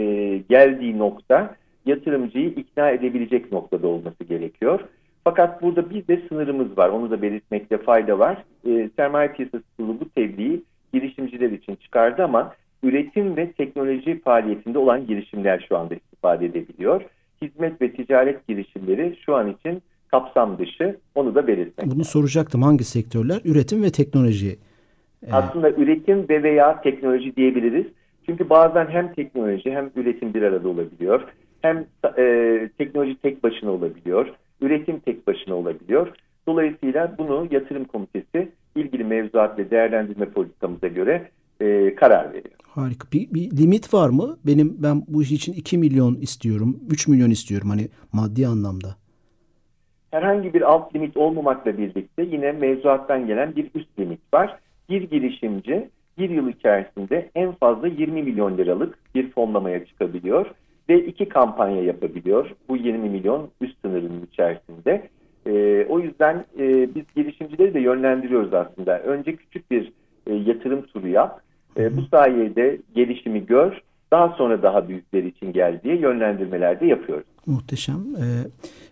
geldiği 0.49 0.99
nokta 0.99 1.57
yatırımcıyı 1.87 2.49
ikna 2.49 2.91
edebilecek 2.91 3.53
noktada 3.53 3.89
olması 3.89 4.25
gerekiyor. 4.25 4.81
Fakat 5.25 5.63
burada 5.63 5.91
bir 5.91 6.07
de 6.09 6.21
sınırımız 6.29 6.79
var. 6.79 6.89
Onu 6.89 7.11
da 7.11 7.23
belirtmekte 7.23 7.79
fayda 7.79 8.19
var. 8.19 8.45
E, 8.67 8.91
sermaye 8.97 9.29
piyasası 9.29 9.65
kurulu 9.77 10.01
bu 10.01 10.09
tebliği 10.09 10.63
girişimciler 10.93 11.51
için 11.51 11.77
çıkardı 11.77 12.25
ama 12.25 12.55
üretim 12.83 13.37
ve 13.37 13.53
teknoloji 13.53 14.21
faaliyetinde 14.21 14.79
olan 14.79 15.07
girişimler 15.07 15.67
şu 15.69 15.77
anda 15.77 15.95
istifade 15.95 16.47
edebiliyor. 16.47 17.03
Hizmet 17.43 17.83
ve 17.83 17.93
ticaret 17.93 18.49
girişimleri 18.49 19.17
şu 19.27 19.35
an 19.35 19.53
için 19.53 19.83
kapsam 20.11 20.59
dışı. 20.59 20.97
Onu 21.15 21.35
da 21.35 21.47
belirtmek. 21.47 21.87
Bunu 21.87 22.05
soracaktım. 22.05 22.63
Hangi 22.63 22.85
sektörler? 22.85 23.41
Üretim 23.45 23.83
ve 23.83 23.91
teknoloji. 23.91 24.59
Ee... 25.27 25.33
Aslında 25.33 25.71
üretim 25.71 26.29
ve 26.29 26.43
veya 26.43 26.81
teknoloji 26.81 27.37
diyebiliriz. 27.37 27.87
Çünkü 28.27 28.51
bazen 28.51 28.87
hem 28.87 29.13
teknoloji 29.13 29.71
hem 29.71 29.91
üretim 29.97 30.35
bir 30.35 30.43
arada 30.43 30.69
olabiliyor. 30.69 31.23
Hem 31.63 31.87
e, 32.19 32.69
teknoloji 32.79 33.17
tek 33.23 33.43
başına 33.43 33.71
olabiliyor. 33.71 34.29
Üretim 34.61 34.99
tek 34.99 35.27
başına 35.27 35.55
olabiliyor. 35.55 36.09
Dolayısıyla 36.47 37.15
bunu 37.19 37.49
yatırım 37.51 37.85
komitesi 37.85 38.49
ilgili 38.77 39.05
mevzuat 39.05 39.59
ve 39.59 39.71
değerlendirme 39.71 40.27
politikamıza 40.27 40.87
göre 40.87 41.31
e, 41.61 41.95
karar 41.95 42.29
veriyor. 42.29 42.55
Harika. 42.63 43.09
Bir, 43.13 43.35
bir 43.35 43.57
limit 43.57 43.95
var 43.95 44.09
mı? 44.09 44.37
Benim 44.47 44.77
ben 44.79 45.03
bu 45.09 45.23
iş 45.23 45.33
için 45.33 45.53
2 45.53 45.79
milyon 45.79 46.15
istiyorum, 46.15 46.81
3 46.91 47.09
milyon 47.09 47.31
istiyorum 47.31 47.71
hani 47.71 47.89
maddi 48.13 48.47
anlamda. 48.47 48.97
Herhangi 50.17 50.55
bir 50.55 50.63
alt 50.63 50.95
limit 50.95 51.17
olmamakla 51.17 51.79
birlikte 51.79 52.23
yine 52.23 52.53
mevzuattan 52.53 53.27
gelen 53.27 53.57
bir 53.57 53.71
üst 53.75 53.99
limit 53.99 54.21
var. 54.35 54.57
Bir 54.89 55.03
girişimci 55.03 55.89
bir 56.19 56.31
yıl 56.31 56.49
içerisinde 56.49 57.31
en 57.35 57.53
fazla 57.53 57.89
20 57.89 58.23
milyon 58.23 58.59
liralık 58.59 58.99
bir 59.15 59.31
fonlamaya 59.31 59.85
çıkabiliyor 59.85 60.47
ve 60.89 61.05
iki 61.07 61.29
kampanya 61.29 61.83
yapabiliyor. 61.83 62.51
Bu 62.69 62.77
20 62.77 63.09
milyon 63.09 63.51
üst 63.61 63.81
sınırının 63.83 64.27
içerisinde. 64.33 65.09
E, 65.47 65.87
o 65.89 66.01
yüzden 66.01 66.45
e, 66.59 66.95
biz 66.95 67.05
girişimcileri 67.17 67.75
de 67.75 67.81
yönlendiriyoruz 67.81 68.55
aslında. 68.55 69.01
Önce 69.01 69.37
küçük 69.37 69.71
bir 69.71 69.93
e, 70.27 70.35
yatırım 70.35 70.83
turu 70.83 71.09
yap. 71.09 71.41
E, 71.77 71.97
bu 71.97 72.03
sayede 72.03 72.79
gelişimi 72.95 73.47
gör. 73.47 73.83
Daha 74.11 74.29
sonra 74.29 74.63
daha 74.63 74.89
büyükleri 74.89 75.29
için 75.29 75.53
gel 75.53 75.81
diye 75.85 75.97
yönlendirmeler 75.97 76.81
de 76.81 76.87
yapıyoruz. 76.87 77.27
Muhteşem. 77.47 77.97
Ee, 78.17 78.25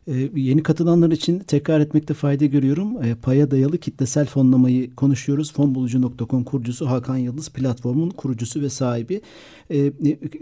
e, 0.09 0.31
yeni 0.35 0.63
katılanlar 0.63 1.11
için 1.11 1.39
tekrar 1.39 1.81
etmekte 1.81 2.15
fayda 2.15 2.45
görüyorum. 2.45 3.05
E, 3.05 3.15
paya 3.15 3.51
dayalı 3.51 3.79
kitlesel 3.79 4.27
fonlamayı 4.27 4.95
konuşuyoruz. 4.95 5.53
Fonbulucu.com 5.53 6.45
kurucusu 6.45 6.87
Hakan 6.87 7.17
Yıldız 7.17 7.49
platformun 7.49 8.11
kurucusu 8.11 8.61
ve 8.61 8.71
sahibi. 8.71 9.21
E, 9.71 9.79
e, 9.79 9.93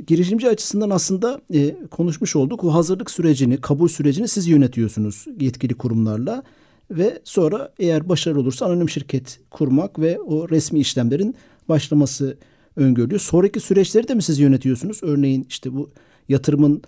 girişimci 0.07 0.49
açısından 0.49 0.90
aslında 0.90 1.40
e, 1.54 1.76
konuşmuş 1.90 2.37
olduk. 2.37 2.64
O 2.64 2.75
hazırlık 2.75 3.11
sürecini, 3.11 3.57
kabul 3.57 3.88
sürecini 3.88 4.28
siz 4.28 4.49
yönetiyorsunuz 4.49 5.26
yetkili 5.40 5.75
kurumlarla 5.75 6.42
ve 6.90 7.21
sonra 7.25 7.73
eğer 7.78 8.09
başarılı 8.09 8.40
olursa 8.40 8.66
anonim 8.66 8.88
şirket 8.88 9.40
kurmak 9.50 9.99
ve 9.99 10.21
o 10.21 10.49
resmi 10.49 10.81
işlemlerin 10.81 11.35
başlaması 11.69 12.37
öngörülüyor. 12.76 13.21
Sonraki 13.21 13.61
süreçleri 13.61 14.09
de 14.09 14.14
mi 14.14 14.23
siz 14.23 14.38
yönetiyorsunuz? 14.38 14.99
Örneğin 15.02 15.47
işte 15.49 15.75
bu 15.75 15.90
yatırımın 16.28 16.83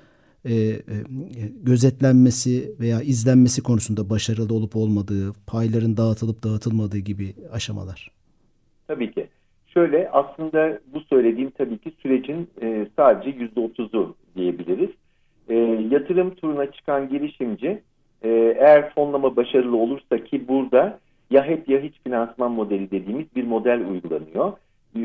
e, 0.45 0.55
e, 0.55 0.79
gözetlenmesi 1.63 2.73
veya 2.81 3.01
izlenmesi 3.01 3.63
konusunda 3.63 4.11
başarılı 4.11 4.55
olup 4.55 4.77
olmadığı, 4.77 5.33
payların 5.47 5.97
dağıtılıp 5.97 6.45
dağıtılmadığı 6.45 6.99
gibi 6.99 7.35
aşamalar. 7.53 8.11
Tabii 8.87 9.13
ki. 9.13 9.29
Şöyle 9.67 10.11
aslında 10.11 10.79
bu 10.95 11.01
söylediğim 11.01 11.51
tabii 11.51 11.79
ki 11.79 11.93
sürecin 12.03 12.49
e, 12.63 12.87
sadece 12.97 13.31
yüzde 13.39 13.61
otuzu 13.61 14.15
diyebiliriz. 14.37 14.91
E, 15.49 15.55
yatırım 15.91 16.35
turuna 16.35 16.73
çıkan 16.73 17.09
girişimci 17.09 17.83
e, 18.23 18.29
eğer 18.59 18.95
fonlama 18.95 19.37
başarılı 19.37 19.77
olursa 19.77 20.25
ki 20.25 20.49
burada 20.49 20.99
ya 21.31 21.45
hep 21.45 21.69
ya 21.69 21.81
hiç 21.81 21.95
finansman 22.05 22.53
modeli 22.53 22.91
dediğimiz 22.91 23.27
bir 23.37 23.45
model 23.45 23.87
uygulanıyor. 23.91 24.53
E, 24.97 25.01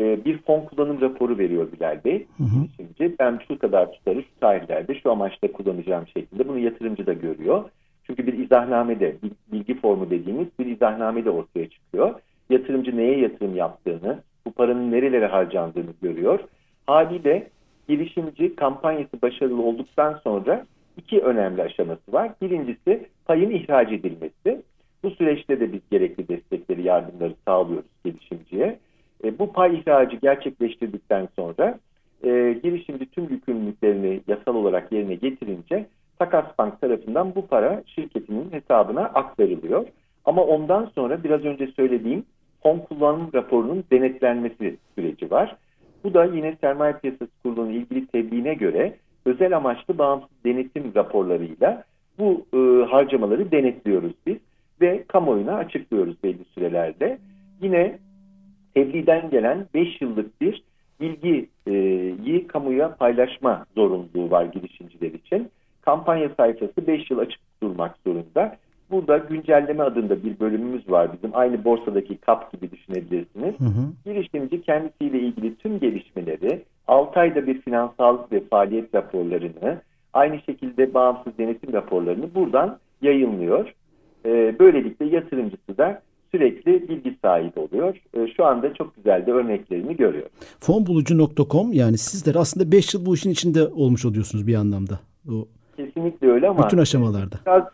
e, 0.00 0.24
bir 0.24 0.38
fon 0.38 0.60
kullanım 0.60 1.00
raporu 1.00 1.38
veriyor 1.38 1.72
Bilal 1.72 2.04
Bey. 2.04 2.26
Hı 2.36 2.44
hı. 2.44 2.66
Şimdi 2.76 3.14
ben 3.20 3.40
şu 3.48 3.58
kadar 3.58 3.92
tutarı 3.92 4.22
şu 4.22 4.40
tarihlerde 4.40 4.94
şu 4.94 5.10
amaçta 5.10 5.52
kullanacağım 5.52 6.06
şeklinde 6.06 6.48
bunu 6.48 6.58
yatırımcı 6.58 7.06
da 7.06 7.12
görüyor. 7.12 7.64
Çünkü 8.04 8.26
bir 8.26 8.32
izahname 8.32 9.00
de 9.00 9.16
bilgi 9.52 9.80
formu 9.80 10.10
dediğimiz 10.10 10.46
bir 10.58 10.66
izahname 10.66 11.24
de 11.24 11.30
ortaya 11.30 11.68
çıkıyor. 11.68 12.14
Yatırımcı 12.50 12.96
neye 12.96 13.18
yatırım 13.18 13.56
yaptığını, 13.56 14.22
bu 14.46 14.52
paranın 14.52 14.92
nerelere 14.92 15.26
harcandığını 15.26 15.90
görüyor. 16.02 16.40
Haliyle 16.86 17.48
girişimci 17.88 18.56
kampanyası 18.56 19.22
başarılı 19.22 19.62
olduktan 19.62 20.20
sonra 20.24 20.66
iki 20.96 21.20
önemli 21.20 21.62
aşaması 21.62 22.12
var. 22.12 22.30
Birincisi 22.42 23.06
payın 23.26 23.50
ihraç 23.50 23.92
edilmesi. 23.92 24.62
Bu 25.02 25.10
süreçte 25.10 25.60
de 25.60 25.72
biz 25.72 25.80
gerekli 25.90 26.28
destekleri, 26.28 26.82
yardımları 26.82 27.34
sağlıyoruz 27.46 27.90
girişimciye. 28.04 28.78
E, 29.24 29.38
bu 29.38 29.52
pay 29.52 29.78
ihracı 29.78 30.16
gerçekleştirdikten 30.16 31.28
sonra 31.36 31.78
e, 32.24 32.60
girişimci 32.62 33.06
tüm 33.06 33.28
yükümlülüklerini 33.28 34.20
yasal 34.28 34.54
olarak 34.54 34.92
yerine 34.92 35.14
getirince 35.14 35.86
Takas 36.18 36.58
Bank 36.58 36.80
tarafından 36.80 37.34
bu 37.34 37.46
para 37.46 37.82
şirketinin 37.86 38.52
hesabına 38.52 39.04
aktarılıyor. 39.04 39.86
Ama 40.24 40.44
ondan 40.44 40.90
sonra 40.94 41.24
biraz 41.24 41.44
önce 41.44 41.66
söylediğim 41.66 42.24
fon 42.62 42.78
kullanım 42.78 43.30
raporunun 43.34 43.84
denetlenmesi 43.92 44.76
süreci 44.94 45.30
var. 45.30 45.56
Bu 46.04 46.14
da 46.14 46.24
yine 46.24 46.56
sermaye 46.60 46.92
piyasası 46.92 47.30
kurulunun 47.42 47.70
ilgili 47.70 48.06
tebliğine 48.06 48.54
göre 48.54 48.96
özel 49.24 49.56
amaçlı 49.56 49.98
bağımsız 49.98 50.44
denetim 50.44 50.92
raporlarıyla 50.96 51.84
bu 52.18 52.46
e, 52.54 52.58
harcamaları 52.90 53.50
denetliyoruz 53.50 54.12
biz 54.26 54.36
ve 54.80 55.04
kamuoyuna 55.08 55.54
açıklıyoruz 55.54 56.22
belli 56.24 56.44
sürelerde. 56.54 57.18
Yine 57.62 57.98
tebliğden 58.74 59.30
gelen 59.30 59.66
5 59.74 60.00
yıllık 60.00 60.40
bir 60.40 60.62
bilgiyi 61.00 62.46
kamuya 62.46 62.94
paylaşma 62.94 63.66
zorunluluğu 63.74 64.30
var 64.30 64.44
girişimciler 64.44 65.10
için. 65.10 65.48
Kampanya 65.82 66.28
sayfası 66.36 66.86
5 66.86 67.10
yıl 67.10 67.18
açık 67.18 67.40
durmak 67.62 67.96
zorunda. 68.06 68.56
Burada 68.90 69.18
güncelleme 69.18 69.82
adında 69.82 70.24
bir 70.24 70.40
bölümümüz 70.40 70.90
var 70.90 71.12
bizim. 71.12 71.30
Aynı 71.32 71.64
borsadaki 71.64 72.16
kap 72.16 72.52
gibi 72.52 72.70
düşünebilirsiniz. 72.70 73.60
Hı 73.60 73.64
hı. 73.64 73.92
Girişimci 74.04 74.62
kendisiyle 74.62 75.20
ilgili 75.20 75.56
tüm 75.56 75.78
gelişmeleri 75.80 76.62
6 76.88 77.20
ayda 77.20 77.46
bir 77.46 77.60
finansal 77.60 78.18
ve 78.32 78.40
faaliyet 78.40 78.94
raporlarını 78.94 79.82
aynı 80.12 80.40
şekilde 80.40 80.94
bağımsız 80.94 81.38
denetim 81.38 81.72
raporlarını 81.72 82.34
buradan 82.34 82.78
yayınlıyor. 83.02 83.72
Ee, 84.26 84.54
böylelikle 84.58 85.06
yatırımcısı 85.06 85.78
da 85.78 86.02
sürekli 86.32 86.88
bilgi 86.88 87.16
sahibi 87.22 87.60
oluyor. 87.60 87.96
Ee, 88.14 88.26
şu 88.36 88.44
anda 88.44 88.74
çok 88.74 88.96
güzel 88.96 89.26
de 89.26 89.32
örneklerini 89.32 89.96
görüyor. 89.96 90.26
Fonbulucu.com 90.60 91.72
yani 91.72 91.98
sizler 91.98 92.34
aslında 92.34 92.72
5 92.72 92.94
yıl 92.94 93.06
bu 93.06 93.14
işin 93.14 93.30
içinde 93.30 93.66
olmuş 93.66 94.04
oluyorsunuz 94.04 94.46
bir 94.46 94.54
anlamda. 94.54 95.00
O 95.28 95.48
Kesinlikle 95.76 96.30
öyle 96.30 96.48
ama. 96.48 96.64
Bütün 96.64 96.78
aşamalarda. 96.78 97.36
Biraz, 97.46 97.64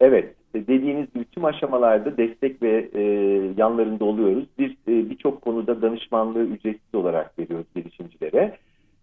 evet 0.00 0.34
dediğiniz 0.54 1.12
gibi 1.14 1.24
tüm 1.24 1.44
aşamalarda 1.44 2.16
destek 2.16 2.62
ve 2.62 2.88
e, 2.94 3.02
yanlarında 3.56 4.04
oluyoruz. 4.04 4.44
Bir 4.58 4.70
e, 4.70 5.10
birçok 5.10 5.42
konuda 5.42 5.82
danışmanlığı 5.82 6.44
ücretsiz 6.44 6.94
olarak 6.94 7.38
veriyoruz 7.38 7.66
girişimcilere. 7.74 8.56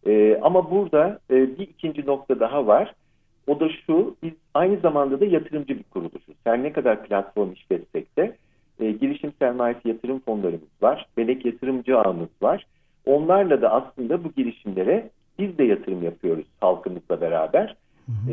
E, 0.08 0.40
ama 0.42 0.72
burada 0.72 1.20
e, 1.32 1.36
bir 1.58 1.68
ikinci 1.68 2.06
nokta 2.06 2.40
daha 2.40 2.68
var. 2.68 2.96
O 3.48 3.60
da 3.60 3.70
şu, 3.86 4.16
biz 4.24 4.34
aynı 4.54 4.80
zamanda 4.80 5.20
da 5.20 5.26
yatırımcı 5.26 5.78
bir 5.78 5.84
kuruluşuz. 5.84 6.36
Her 6.44 6.64
ne 6.64 6.74
kadar 6.74 7.04
platform 7.04 7.52
işletsek 7.54 8.18
de 8.18 8.36
e, 8.80 8.92
girişim 8.92 9.34
sermayesi 9.40 9.88
yatırım 9.90 10.20
fonlarımız 10.20 10.70
var. 10.82 11.06
Melek 11.18 11.46
yatırımcı 11.46 11.98
ağımız 11.98 12.30
var. 12.42 12.66
Onlarla 13.06 13.62
da 13.62 13.70
aslında 13.70 14.24
bu 14.24 14.32
girişimlere 14.32 15.10
biz 15.40 15.58
de 15.58 15.64
yatırım 15.64 16.04
yapıyoruz 16.04 16.46
halkımızla 16.62 17.22
beraber. 17.22 17.76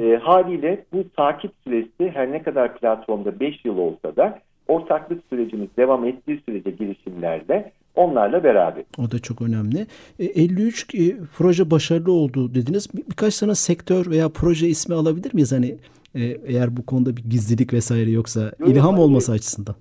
E, 0.01 0.17
haliyle 0.17 0.85
bu 0.93 1.05
takip 1.17 1.53
süresi 1.65 2.11
her 2.15 2.33
ne 2.33 2.43
kadar 2.43 2.79
platformda 2.79 3.41
5 3.41 3.65
yıl 3.65 3.79
olsa 3.79 4.17
da 4.17 4.39
ortaklık 4.69 5.23
sürecimiz 5.31 5.69
devam 5.77 6.05
ettiği 6.05 6.43
sürece 6.47 6.71
girişimlerde 6.71 7.73
onlarla 7.95 8.45
beraber. 8.45 8.85
O 8.99 9.11
da 9.11 9.19
çok 9.19 9.43
önemli. 9.43 9.87
E, 10.19 10.25
53 10.25 10.95
e, 10.95 11.17
proje 11.39 11.71
başarılı 11.71 12.13
oldu 12.13 12.55
dediniz. 12.55 12.89
Bir, 12.95 13.03
birkaç 13.11 13.39
tane 13.39 13.55
sektör 13.55 14.11
veya 14.11 14.29
proje 14.29 14.69
ismi 14.69 14.95
alabilir 14.95 15.35
miyiz? 15.35 15.53
Hani 15.53 15.77
E, 16.15 16.23
eğer 16.47 16.77
bu 16.77 16.87
konuda 16.87 17.17
bir 17.17 17.25
gizlilik 17.31 17.73
vesaire 17.73 18.11
yoksa 18.11 18.53
Yok, 18.59 18.69
ilham 18.71 18.99
olması 18.99 19.33
açısından. 19.33 19.75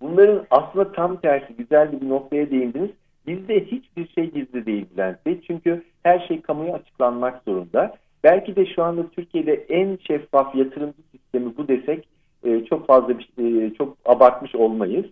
Bunların 0.00 0.46
aslında 0.50 0.92
tam 0.92 1.16
tersi 1.16 1.56
güzel 1.58 1.92
bir 1.92 2.08
noktaya 2.08 2.50
değindiniz. 2.50 2.90
Bizde 3.26 3.64
hiçbir 3.64 4.08
şey 4.08 4.30
gizli 4.30 4.66
değil 4.66 4.86
Bülent 4.94 5.26
Bey. 5.26 5.40
Çünkü 5.46 5.82
her 6.02 6.26
şey 6.28 6.40
kamuya 6.40 6.74
açıklanmak 6.74 7.42
zorunda. 7.48 7.96
Belki 8.24 8.56
de 8.56 8.66
şu 8.66 8.82
anda 8.82 9.08
Türkiye'de 9.08 9.54
en 9.54 9.98
şeffaf 10.06 10.54
yatırımcı 10.54 11.02
sistemi 11.12 11.56
bu 11.56 11.68
desek 11.68 12.08
e, 12.44 12.64
çok 12.64 12.86
fazla 12.86 13.18
bir, 13.18 13.28
e, 13.38 13.74
çok 13.74 13.96
abartmış 14.04 14.54
olmayız. 14.54 15.06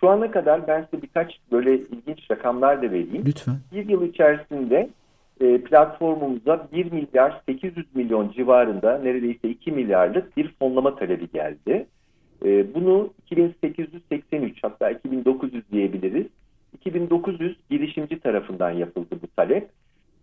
Şu 0.00 0.08
ana 0.08 0.30
kadar 0.30 0.66
ben 0.66 0.86
size 0.90 1.02
birkaç 1.02 1.38
böyle 1.52 1.74
ilginç 1.74 2.30
rakamlar 2.30 2.82
da 2.82 2.86
vereyim. 2.86 3.22
Lütfen. 3.26 3.54
Bir 3.72 3.88
yıl 3.88 4.02
içerisinde 4.02 4.90
e, 5.40 5.58
platformumuza 5.58 6.68
1 6.72 6.92
milyar 6.92 7.42
800 7.46 7.96
milyon 7.96 8.32
civarında 8.32 8.98
neredeyse 8.98 9.48
2 9.48 9.72
milyarlık 9.72 10.36
bir 10.36 10.54
fonlama 10.58 10.96
talebi 10.96 11.30
geldi. 11.30 11.86
E, 12.44 12.74
bunu 12.74 13.10
2883 13.30 14.58
hatta 14.62 14.90
2900 14.90 15.70
diyebiliriz. 15.72 16.26
2900 16.72 17.56
girişimci 17.70 18.20
tarafından 18.20 18.70
yapıldı 18.70 19.18
bu 19.22 19.26
talep. 19.36 19.68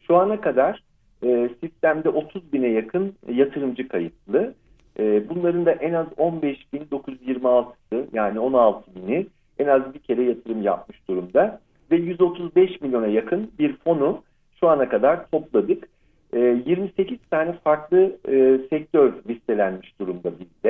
Şu 0.07 0.15
ana 0.15 0.41
kadar 0.41 0.83
e, 1.23 1.49
sistemde 1.63 2.09
30 2.09 2.53
bine 2.53 2.67
yakın 2.67 3.13
yatırımcı 3.31 3.88
kayıtlı. 3.88 4.53
E, 4.99 5.29
bunların 5.29 5.65
da 5.65 5.71
en 5.71 5.93
az 5.93 6.07
15.926'sı 6.07 8.07
yani 8.13 8.39
16 8.39 8.95
bini 8.95 9.27
en 9.59 9.67
az 9.67 9.93
bir 9.93 9.99
kere 9.99 10.23
yatırım 10.23 10.61
yapmış 10.61 11.07
durumda. 11.07 11.59
Ve 11.91 11.95
135 11.95 12.81
milyona 12.81 13.07
yakın 13.07 13.51
bir 13.59 13.77
fonu 13.77 14.23
şu 14.59 14.67
ana 14.67 14.89
kadar 14.89 15.31
topladık. 15.31 15.88
E, 16.33 16.39
28 16.39 17.19
tane 17.31 17.53
farklı 17.53 18.17
e, 18.27 18.59
sektör 18.69 19.13
listelenmiş 19.29 19.99
durumda 19.99 20.31
bizde. 20.39 20.68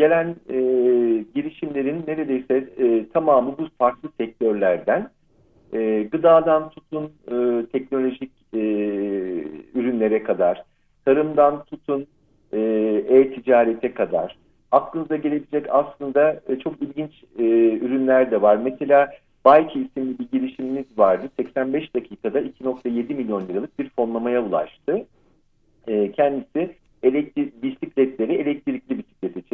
E, 0.00 0.02
gelen 0.02 0.36
e, 0.48 0.56
girişimlerin 1.34 2.04
neredeyse 2.06 2.68
e, 2.78 3.08
tamamı 3.08 3.58
bu 3.58 3.68
farklı 3.78 4.08
sektörlerden. 4.20 5.10
E, 5.72 6.02
gıdadan 6.02 6.70
tutun 6.70 7.04
e, 7.04 7.66
teknolojik 7.72 8.32
e, 8.54 8.58
ürünlere 9.74 10.22
kadar, 10.22 10.64
tarımdan 11.04 11.64
tutun 11.64 12.06
e, 12.52 12.58
e-ticarete 13.08 13.94
kadar. 13.94 14.36
Aklınıza 14.72 15.16
gelebilecek 15.16 15.66
aslında 15.70 16.40
e, 16.48 16.58
çok 16.58 16.82
ilginç 16.82 17.24
e, 17.38 17.44
ürünler 17.78 18.30
de 18.30 18.42
var. 18.42 18.56
Mesela 18.56 19.10
Bike 19.46 19.80
isimli 19.80 20.18
bir 20.18 20.28
girişimimiz 20.32 20.98
vardı. 20.98 21.30
85 21.36 21.94
dakikada 21.94 22.40
2.7 22.40 23.14
milyon 23.14 23.48
liralık 23.48 23.78
bir 23.78 23.90
fonlamaya 23.90 24.42
ulaştı. 24.42 25.06
E, 25.88 26.12
kendisi 26.12 26.76
elektrik, 27.02 27.62
bisikletleri 27.62 28.34
elektrikli 28.34 28.98
bisiklete 28.98 29.09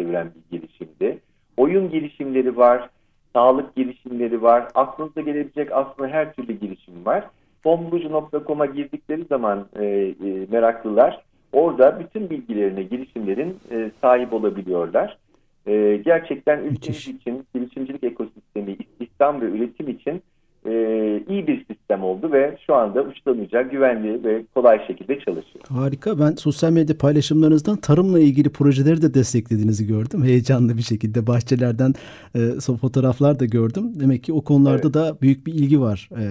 çeviren 0.07 0.31
bir 0.35 0.59
girişimdi. 0.59 1.19
Oyun 1.57 1.91
girişimleri 1.91 2.57
var, 2.57 2.91
sağlık 3.33 3.77
girişimleri 3.77 4.43
var. 4.43 4.69
Aklınıza 4.75 5.21
gelebilecek 5.21 5.73
aslında 5.73 6.09
her 6.09 6.33
türlü 6.33 6.53
girişim 6.53 7.07
var. 7.07 7.25
Fonbulucu.com'a 7.63 8.67
girdikleri 8.67 9.25
zaman 9.25 9.67
e, 9.77 9.85
e, 9.85 10.15
meraklılar 10.51 11.23
orada 11.53 12.01
bütün 12.01 12.31
bilgilerine 12.31 12.83
girişimlerin 12.83 13.59
e, 13.71 13.91
sahip 14.01 14.33
olabiliyorlar. 14.33 15.19
E, 15.67 15.97
gerçekten 15.97 16.59
ülkemiz 16.59 17.09
için 17.09 17.47
girişimcilik 17.55 18.05
ekosistemi, 18.05 18.73
istihdam 18.73 19.41
ve 19.41 19.45
üretim 19.45 19.89
için 19.89 20.23
e, 20.67 21.23
iyi 21.29 21.47
bir 21.47 21.65
sistem 21.65 22.05
oldu 22.05 22.33
ve 22.33 22.57
şu 22.67 22.75
anda 22.75 23.03
uçlamayacak, 23.03 23.71
güvenli 23.71 24.25
ve 24.25 24.43
kolay 24.55 24.87
şekilde 24.87 25.19
çalışıyor. 25.21 25.65
Harika. 25.69 26.19
Ben 26.19 26.31
sosyal 26.31 26.73
medya 26.73 26.99
paylaşımlarınızdan 26.99 27.77
tarımla 27.77 28.21
ilgili 28.21 28.49
projeleri 28.49 29.03
de 29.03 29.15
desteklediğinizi 29.15 29.87
gördüm. 29.87 30.25
Heyecanlı 30.25 30.77
bir 30.77 30.83
şekilde 30.83 31.27
bahçelerden 31.27 31.95
e, 32.35 32.41
fotoğraflar 32.81 33.41
da 33.41 33.45
gördüm. 33.45 33.93
Demek 34.01 34.25
ki 34.25 34.33
o 34.33 34.45
konularda 34.45 34.81
evet. 34.85 34.95
da 34.95 35.21
büyük 35.23 35.47
bir 35.47 35.55
ilgi 35.55 35.81
var. 35.81 36.09
E, 36.13 36.25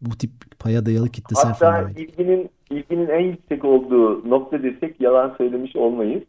bu 0.00 0.10
tip 0.10 0.30
paya 0.58 0.86
dayalı 0.86 1.08
kitlesel 1.08 1.50
Hatta 1.50 1.90
ilginin, 1.90 2.50
ilginin 2.70 3.08
en 3.08 3.20
yüksek 3.20 3.64
olduğu 3.64 4.30
nokta 4.30 4.62
desek 4.62 5.00
yalan 5.00 5.34
söylemiş 5.38 5.76
olmayız. 5.76 6.22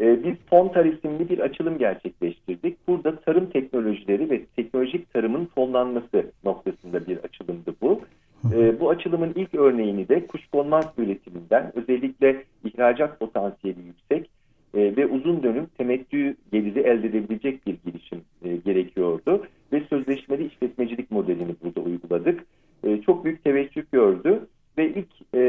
E, 0.00 0.24
biz 0.24 0.34
Fontar 0.50 0.84
isimli 0.84 1.28
bir 1.28 1.38
açılım 1.38 1.78
gerçekleştirdik. 1.78 2.88
Burada 2.88 3.16
tarım 3.16 3.50
teknolojileri 3.50 4.30
ve 4.30 4.44
teknolojik 4.56 5.12
tarımın 5.12 5.46
fonlanması 5.54 6.32
noktasında 6.44 7.06
bir 7.06 7.16
açılımdı 7.16 7.74
bu. 7.82 8.00
E, 8.54 8.80
bu 8.80 8.90
açılımın 8.90 9.32
ilk 9.34 9.54
örneğini 9.54 10.08
de 10.08 10.26
kuşkonmaz 10.26 10.84
üretiminden 10.98 11.72
özellikle 11.74 12.44
ihracat 12.64 13.20
potansiyeli 13.20 13.78
yüksek 13.86 14.30
e, 14.74 14.96
ve 14.96 15.06
uzun 15.06 15.42
dönüm 15.42 15.66
temettü 15.78 16.36
geliri 16.52 16.80
elde 16.80 17.06
edebilecek 17.06 17.66
bir 17.66 17.76
girişim 17.86 18.20
e, 18.44 18.56
gerekiyordu. 18.56 19.46
Ve 19.72 19.80
sözleşmeli 19.80 20.46
işletmecilik 20.46 21.10
modelini 21.10 21.54
burada 21.64 21.80
uyguladık. 21.80 22.44
E, 22.84 23.02
çok 23.02 23.24
büyük 23.24 23.44
teveccüh 23.44 23.82
gördü 23.92 24.46
ve 24.78 24.88
ilk 24.88 25.34
e, 25.34 25.42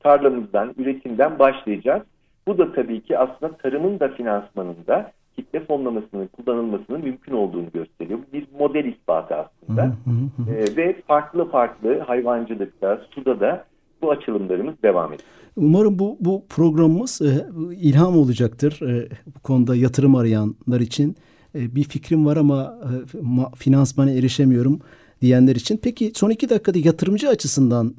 tarlamızdan, 0.00 0.74
üretimden 0.78 1.38
başlayacağız. 1.38 2.02
Bu 2.46 2.58
da 2.58 2.72
tabii 2.72 3.00
ki 3.00 3.18
aslında 3.18 3.56
tarımın 3.56 4.00
da 4.00 4.08
finansmanında 4.08 5.12
kitle 5.36 5.60
fonlamasının 5.66 6.26
kullanılmasının 6.26 7.00
mümkün 7.04 7.32
olduğunu 7.32 7.66
gösteriyor. 7.74 8.18
Bir 8.32 8.46
model 8.58 8.84
ispatı 8.84 9.34
aslında. 9.34 9.84
Hı 9.84 9.88
hı 9.88 10.50
hı. 10.50 10.54
E, 10.54 10.76
ve 10.76 10.96
farklı 11.06 11.50
farklı 11.50 11.98
hayvancılıkta, 11.98 13.00
suda 13.10 13.40
da 13.40 13.64
bu 14.02 14.10
açılımlarımız 14.10 14.74
devam 14.82 15.12
ediyor. 15.12 15.28
Umarım 15.56 15.98
bu, 15.98 16.16
bu 16.20 16.44
programımız 16.48 17.22
e, 17.22 17.46
ilham 17.76 18.16
olacaktır. 18.16 18.80
E, 18.82 19.08
bu 19.36 19.40
konuda 19.40 19.76
yatırım 19.76 20.14
arayanlar 20.14 20.80
için. 20.80 21.16
E, 21.54 21.74
bir 21.74 21.84
fikrim 21.84 22.26
var 22.26 22.36
ama 22.36 22.78
e, 22.84 23.18
ma, 23.22 23.50
finansmana 23.56 24.10
erişemiyorum 24.10 24.80
diyenler 25.20 25.56
için. 25.56 25.80
Peki 25.82 26.12
son 26.14 26.30
iki 26.30 26.50
dakikada 26.50 26.78
yatırımcı 26.78 27.28
açısından 27.28 27.94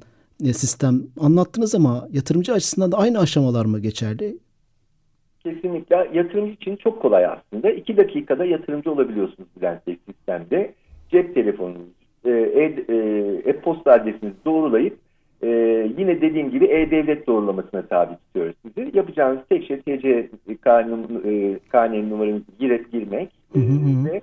sistem 0.52 1.02
anlattınız 1.20 1.76
ama 1.76 2.08
yatırımcı 2.12 2.54
açısından 2.54 2.92
da 2.92 2.98
aynı 2.98 3.20
aşamalar 3.20 3.66
mı 3.66 3.80
geçerli? 3.80 4.38
Kesinlikle. 5.44 6.10
Yatırımcı 6.14 6.54
için 6.54 6.76
çok 6.76 7.02
kolay 7.02 7.26
aslında. 7.26 7.72
İki 7.72 7.98
dakikada 7.98 8.46
yatırımcı 8.46 8.92
olabiliyorsunuz 8.92 9.50
Bülent 9.58 9.88
Bey 9.88 9.98
sistemde. 10.06 10.74
Cep 11.12 11.36
telefonunuz, 11.36 11.88
e, 12.26 12.32
e-posta 13.46 13.92
e, 13.92 14.02
adresinizi 14.02 14.36
doğrulayıp 14.46 14.98
e, 15.44 15.48
yine 15.98 16.22
dediğim 16.22 16.52
gibi 16.52 16.66
e-devlet 16.66 17.28
doğrulamasına 17.28 17.82
tabi 17.82 18.18
tutuyoruz 18.18 18.56
sizi. 18.62 18.98
Yapacağınız 18.98 19.40
tek 19.50 19.68
şey 19.68 19.82
TC 19.82 20.30
kanun, 20.62 21.24
e, 21.74 22.10
numaranızı 22.10 22.46
girip 22.60 22.92
girmek 22.92 23.30
hı 23.54 23.60
hı. 23.60 24.06
ve 24.06 24.22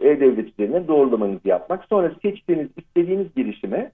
e-devlet 0.00 0.48
üzerinden 0.48 0.88
doğrulamanızı 0.88 1.48
yapmak. 1.48 1.84
Sonra 1.84 2.12
seçtiğiniz, 2.22 2.68
istediğiniz 2.76 3.26
girişime 3.36 3.90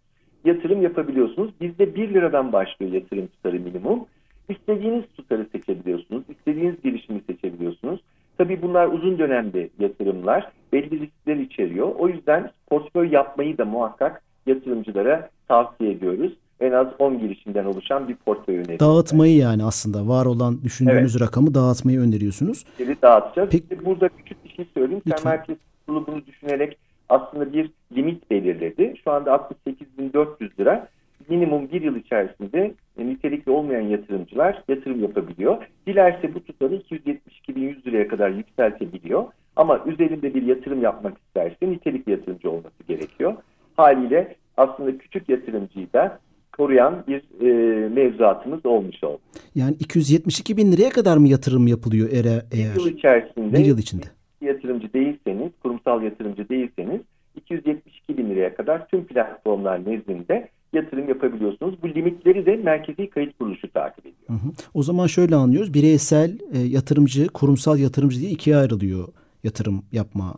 yatırım 0.46 0.82
yapabiliyorsunuz. 0.82 1.50
Bizde 1.60 1.94
1 1.94 2.14
liradan 2.14 2.52
başlıyor 2.52 2.92
yatırım 2.92 3.26
tutarı 3.26 3.60
minimum. 3.60 4.06
İstediğiniz 4.48 5.04
tutarı 5.16 5.46
seçebiliyorsunuz. 5.52 6.22
istediğiniz 6.30 6.82
girişimi 6.82 7.20
seçebiliyorsunuz. 7.26 8.00
Tabii 8.38 8.62
bunlar 8.62 8.88
uzun 8.88 9.18
dönemde 9.18 9.68
yatırımlar. 9.78 10.52
Belli 10.72 11.00
riskler 11.00 11.36
içeriyor. 11.36 11.92
O 11.98 12.08
yüzden 12.08 12.50
portföy 12.68 13.08
yapmayı 13.12 13.58
da 13.58 13.64
muhakkak 13.64 14.22
yatırımcılara 14.46 15.30
tavsiye 15.48 15.90
ediyoruz. 15.90 16.32
En 16.60 16.72
az 16.72 16.86
10 16.98 17.18
girişimden 17.18 17.64
oluşan 17.64 18.08
bir 18.08 18.14
portföy 18.16 18.56
öneriyoruz. 18.56 18.80
Dağıtmayı 18.80 19.36
yani 19.36 19.64
aslında 19.64 20.08
var 20.08 20.26
olan 20.26 20.62
düşündüğünüz 20.64 21.16
evet. 21.16 21.28
rakamı 21.28 21.54
dağıtmayı 21.54 22.00
öneriyorsunuz. 22.00 22.64
Geri 22.78 23.02
dağıtacağız. 23.02 23.48
Peki, 23.50 23.84
burada 23.84 24.08
küçük 24.08 24.44
bir 24.44 24.50
şey 24.50 24.66
söyleyeyim. 24.74 25.02
Lütfen. 25.06 25.22
Sen 25.22 25.32
merkez 25.32 25.56
bunu 25.88 26.26
düşünerek 26.26 26.78
aslında 27.08 27.52
bir 27.52 27.70
limit 27.96 28.30
belirledi. 28.30 28.94
Şu 29.04 29.10
anda 29.10 29.30
68.400 29.30 30.60
lira 30.60 30.88
minimum 31.28 31.70
bir 31.72 31.82
yıl 31.82 31.96
içerisinde 31.96 32.74
e, 32.98 33.06
nitelikli 33.06 33.50
olmayan 33.50 33.80
yatırımcılar 33.80 34.62
yatırım 34.68 35.02
yapabiliyor. 35.02 35.66
Dilerse 35.86 36.34
bu 36.34 36.44
tutarı 36.44 36.74
272.100 36.76 37.86
liraya 37.86 38.08
kadar 38.08 38.30
yükseltebiliyor. 38.30 39.24
Ama 39.56 39.84
üzerinde 39.86 40.34
bir 40.34 40.42
yatırım 40.42 40.82
yapmak 40.82 41.18
isterse 41.18 41.70
nitelikli 41.70 42.10
yatırımcı 42.10 42.50
olması 42.50 42.82
gerekiyor. 42.88 43.34
Haliyle 43.76 44.34
aslında 44.56 44.98
küçük 44.98 45.28
yatırımcıyı 45.28 45.92
da 45.92 46.18
koruyan 46.56 47.04
bir 47.08 47.22
e, 47.40 47.88
mevzuatımız 47.88 48.66
olmuş 48.66 49.04
oldu. 49.04 49.20
Yani 49.54 49.76
272 49.80 50.56
bin 50.56 50.72
liraya 50.72 50.90
kadar 50.90 51.16
mı 51.16 51.28
yatırım 51.28 51.66
yapılıyor 51.66 52.08
eğer? 52.12 52.42
Bir 52.52 52.80
yıl 52.80 52.86
içerisinde. 52.86 53.58
Bir 53.58 53.64
yıl 53.64 53.78
içinde 53.78 54.06
yatırımcı 54.46 54.92
değilseniz, 54.92 55.52
kurumsal 55.62 56.02
yatırımcı 56.02 56.48
değilseniz 56.48 57.00
272 57.36 58.18
bin 58.18 58.30
liraya 58.30 58.54
kadar 58.54 58.88
tüm 58.88 59.04
platformlar 59.04 59.86
nezdinde 59.86 60.48
yatırım 60.72 61.08
yapabiliyorsunuz. 61.08 61.74
Bu 61.82 61.88
limitleri 61.88 62.46
de 62.46 62.56
Merkezi 62.56 63.10
Kayıt 63.10 63.38
Kuruluşu 63.38 63.72
takip 63.72 64.06
ediyor. 64.06 64.28
Hı 64.28 64.32
hı. 64.32 64.52
O 64.74 64.82
zaman 64.82 65.06
şöyle 65.06 65.34
anlıyoruz. 65.34 65.74
Bireysel 65.74 66.38
e, 66.52 66.58
yatırımcı, 66.58 67.28
kurumsal 67.28 67.78
yatırımcı 67.78 68.20
diye 68.20 68.30
ikiye 68.30 68.56
ayrılıyor 68.56 69.08
yatırım 69.44 69.82
yapma. 69.92 70.34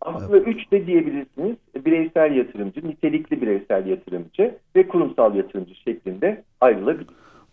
Aslında 0.00 0.38
üç 0.38 0.72
de 0.72 0.86
diyebilirsiniz. 0.86 1.56
Bireysel 1.86 2.36
yatırımcı, 2.36 2.88
nitelikli 2.88 3.42
bireysel 3.42 3.86
yatırımcı 3.86 4.54
ve 4.76 4.88
kurumsal 4.88 5.34
yatırımcı 5.34 5.74
şeklinde 5.74 6.42
ayrılabilir. 6.60 7.06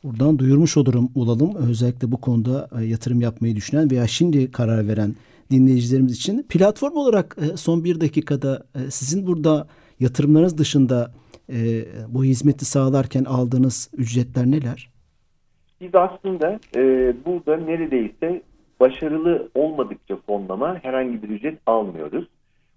buradan 0.03 0.39
duyurmuş 0.39 0.77
olurum 0.77 1.09
olalım. 1.15 1.55
Özellikle 1.69 2.11
bu 2.11 2.21
konuda 2.21 2.69
e, 2.79 2.83
yatırım 2.85 3.21
yapmayı 3.21 3.55
düşünen 3.55 3.91
veya 3.91 4.07
şimdi 4.07 4.51
karar 4.51 4.87
veren 4.87 5.15
dinleyicilerimiz 5.53 6.15
için. 6.15 6.45
Platform 6.49 6.95
olarak 6.97 7.37
e, 7.41 7.57
son 7.57 7.83
bir 7.83 8.01
dakikada 8.01 8.63
e, 8.75 8.79
sizin 8.79 9.27
burada 9.27 9.67
yatırımlarınız 9.99 10.57
dışında 10.57 11.11
e, 11.49 11.57
bu 12.07 12.23
hizmeti 12.23 12.65
sağlarken 12.65 13.23
aldığınız 13.23 13.91
ücretler 13.97 14.45
neler? 14.45 14.89
Biz 15.81 15.95
aslında 15.95 16.59
burada 17.25 17.57
neredeyse 17.57 18.41
başarılı 18.79 19.49
olmadıkça 19.55 20.15
fonlama 20.15 20.79
herhangi 20.83 21.23
bir 21.23 21.29
ücret 21.29 21.59
almıyoruz. 21.65 22.27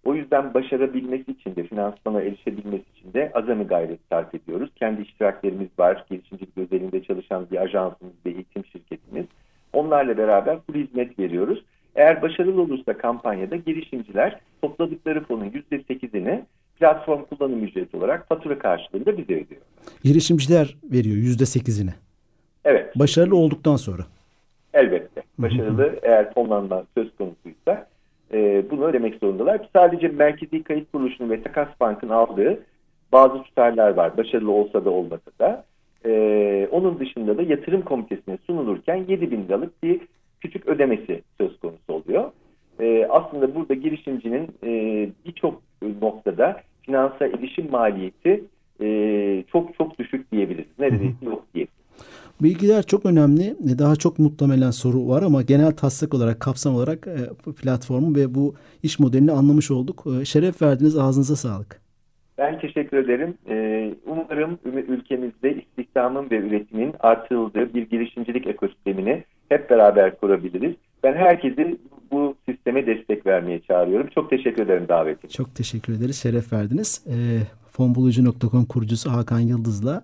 O 0.07 0.15
yüzden 0.15 0.55
başarabilmesi 0.55 1.31
için 1.33 1.57
de 1.57 1.63
finansmana 1.63 2.23
erişebilmesi 2.23 2.85
için 2.97 3.13
de 3.13 3.31
azami 3.35 3.65
gayret 3.65 4.01
sarf 4.09 4.35
ediyoruz. 4.35 4.71
Kendi 4.77 5.03
iştiraklerimiz 5.03 5.69
var. 5.79 6.05
Girişimcilik 6.11 6.59
özelinde 6.59 7.03
çalışan 7.03 7.47
bir 7.51 7.57
ajansımız 7.57 8.15
ve 8.27 8.31
eğitim 8.31 8.65
şirketimiz. 8.65 9.27
Onlarla 9.73 10.19
beraber 10.19 10.59
bu 10.69 10.75
hizmet 10.75 11.19
veriyoruz. 11.19 11.65
Eğer 11.97 12.23
başarılı 12.23 12.63
olursa 12.63 12.99
kampanyada 12.99 13.57
girişimciler 13.57 14.41
topladıkları 14.63 15.25
fonun 15.25 15.51
%8'ini 15.51 16.43
platform 16.79 17.25
kullanım 17.25 17.65
ücreti 17.65 17.97
olarak 17.97 18.29
fatura 18.29 18.59
karşılığında 18.59 19.19
bize 19.19 19.33
ödüyor. 19.33 19.61
Girişimciler 20.05 20.77
veriyor 20.93 21.17
%8'ini. 21.17 21.91
Evet. 22.65 22.99
Başarılı 22.99 23.37
olduktan 23.37 23.77
sonra. 23.77 24.03
Elbette. 24.75 25.23
Başarılı 25.39 25.99
eğer 26.03 26.35
fonlanma 26.35 26.85
söz 26.95 27.17
konusuysa 27.17 27.87
e, 28.33 28.65
bunu 28.71 28.85
ödemek 28.85 29.15
zorundalar. 29.15 29.69
Sadece 29.73 30.09
Merkezi 30.09 30.63
Kayıt 30.63 30.93
Kuruluşu'nun 30.93 31.31
ve 31.31 31.43
Takas 31.43 31.69
Bank'ın 31.81 32.09
aldığı 32.09 32.59
bazı 33.13 33.43
tutarlar 33.43 33.91
var. 33.91 34.17
Başarılı 34.17 34.53
olsa 34.53 34.85
da 34.85 34.91
olmasa 34.91 35.31
da. 35.41 35.65
E, 36.07 36.69
onun 36.71 36.99
dışında 36.99 37.39
da 37.39 37.43
yatırım 37.43 37.83
komitesine 37.83 38.39
sunulurken 38.47 39.05
7 39.09 39.31
bin 39.31 39.45
liralık 39.45 39.83
bir 39.83 40.01
küçük 40.47 40.67
ödemesi 40.67 41.23
söz 41.41 41.59
konusu 41.61 41.93
oluyor. 41.93 42.31
E, 42.81 43.07
aslında 43.11 43.55
burada 43.55 43.75
girişimcinin 43.75 44.49
e, 44.65 44.71
birçok 45.27 45.63
noktada 46.01 46.61
finansa 46.83 47.27
erişim 47.27 47.71
maliyeti 47.71 48.45
e, 48.81 49.45
çok 49.53 49.75
çok 49.79 49.99
düşük 49.99 50.33
diyebiliriz. 50.33 50.79
Neredeyse 50.79 51.25
yok 51.27 51.45
diyebiliriz. 51.55 51.77
Bilgiler 52.43 52.83
çok 52.83 53.07
önemli. 53.07 53.57
Daha 53.79 53.97
çok 53.97 54.19
muhtemelen 54.19 54.71
soru 54.71 55.09
var 55.09 55.23
ama 55.23 55.43
genel 55.43 55.73
taslak 55.73 56.15
olarak, 56.15 56.41
kapsam 56.41 56.75
olarak 56.75 57.07
e, 57.07 57.53
platformu 57.63 58.17
ve 58.17 58.35
bu 58.35 58.55
iş 58.83 58.99
modelini 58.99 59.33
anlamış 59.33 59.71
olduk. 59.71 60.05
E, 60.21 60.25
şeref 60.25 60.63
verdiniz, 60.63 60.99
ağzınıza 60.99 61.37
sağlık. 61.37 61.81
Ben 62.39 62.59
teşekkür 62.59 62.97
ederim. 62.97 63.35
E, 63.49 63.95
umarım 64.07 64.59
ülkemizde 64.65 65.55
istihdamın 65.55 66.31
ve 66.31 66.37
üretimin 66.37 66.95
artırıldığı 67.01 67.75
bir 67.75 67.91
girişimcilik 67.91 68.47
ekosistemini 68.47 69.25
hep 69.49 69.71
beraber 69.71 70.17
kurabiliriz. 70.17 70.75
Ben 71.03 71.15
herkesi 71.15 71.79
bu 72.11 72.35
sisteme 72.49 72.87
destek 72.87 73.27
vermeye 73.27 73.61
çağırıyorum. 73.61 74.07
Çok 74.15 74.31
teşekkür 74.31 74.63
ederim 74.63 74.89
davetiniz. 74.89 75.35
Çok 75.35 75.55
teşekkür 75.55 75.93
ederiz. 75.93 76.23
Şeref 76.23 76.53
verdiniz. 76.53 77.05
E, 77.09 77.15
fonbulucu.com 77.71 78.65
kurucusu 78.65 79.11
Hakan 79.11 79.41
Yıldız'la 79.41 80.03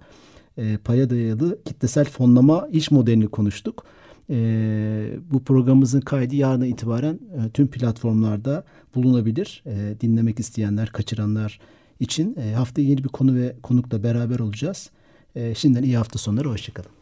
e, 0.58 0.76
paya 0.84 1.10
dayalı 1.10 1.62
kitlesel 1.64 2.04
fonlama 2.04 2.68
iş 2.72 2.90
modelini 2.90 3.26
konuştuk. 3.26 3.84
E, 4.30 4.36
bu 5.32 5.44
programımızın 5.44 6.00
kaydı 6.00 6.36
yarına 6.36 6.66
itibaren 6.66 7.14
e, 7.14 7.50
tüm 7.50 7.68
platformlarda 7.68 8.64
bulunabilir. 8.94 9.62
E, 9.66 10.00
dinlemek 10.00 10.40
isteyenler, 10.40 10.88
kaçıranlar 10.88 11.60
için 12.00 12.36
e, 12.36 12.54
haftaya 12.54 12.88
yeni 12.88 13.04
bir 13.04 13.08
konu 13.08 13.34
ve 13.34 13.56
konukla 13.62 14.02
beraber 14.02 14.38
olacağız. 14.38 14.90
E, 15.36 15.54
şimdiden 15.54 15.82
iyi 15.82 15.96
hafta 15.96 16.18
sonları, 16.18 16.48
hoşçakalın. 16.48 17.01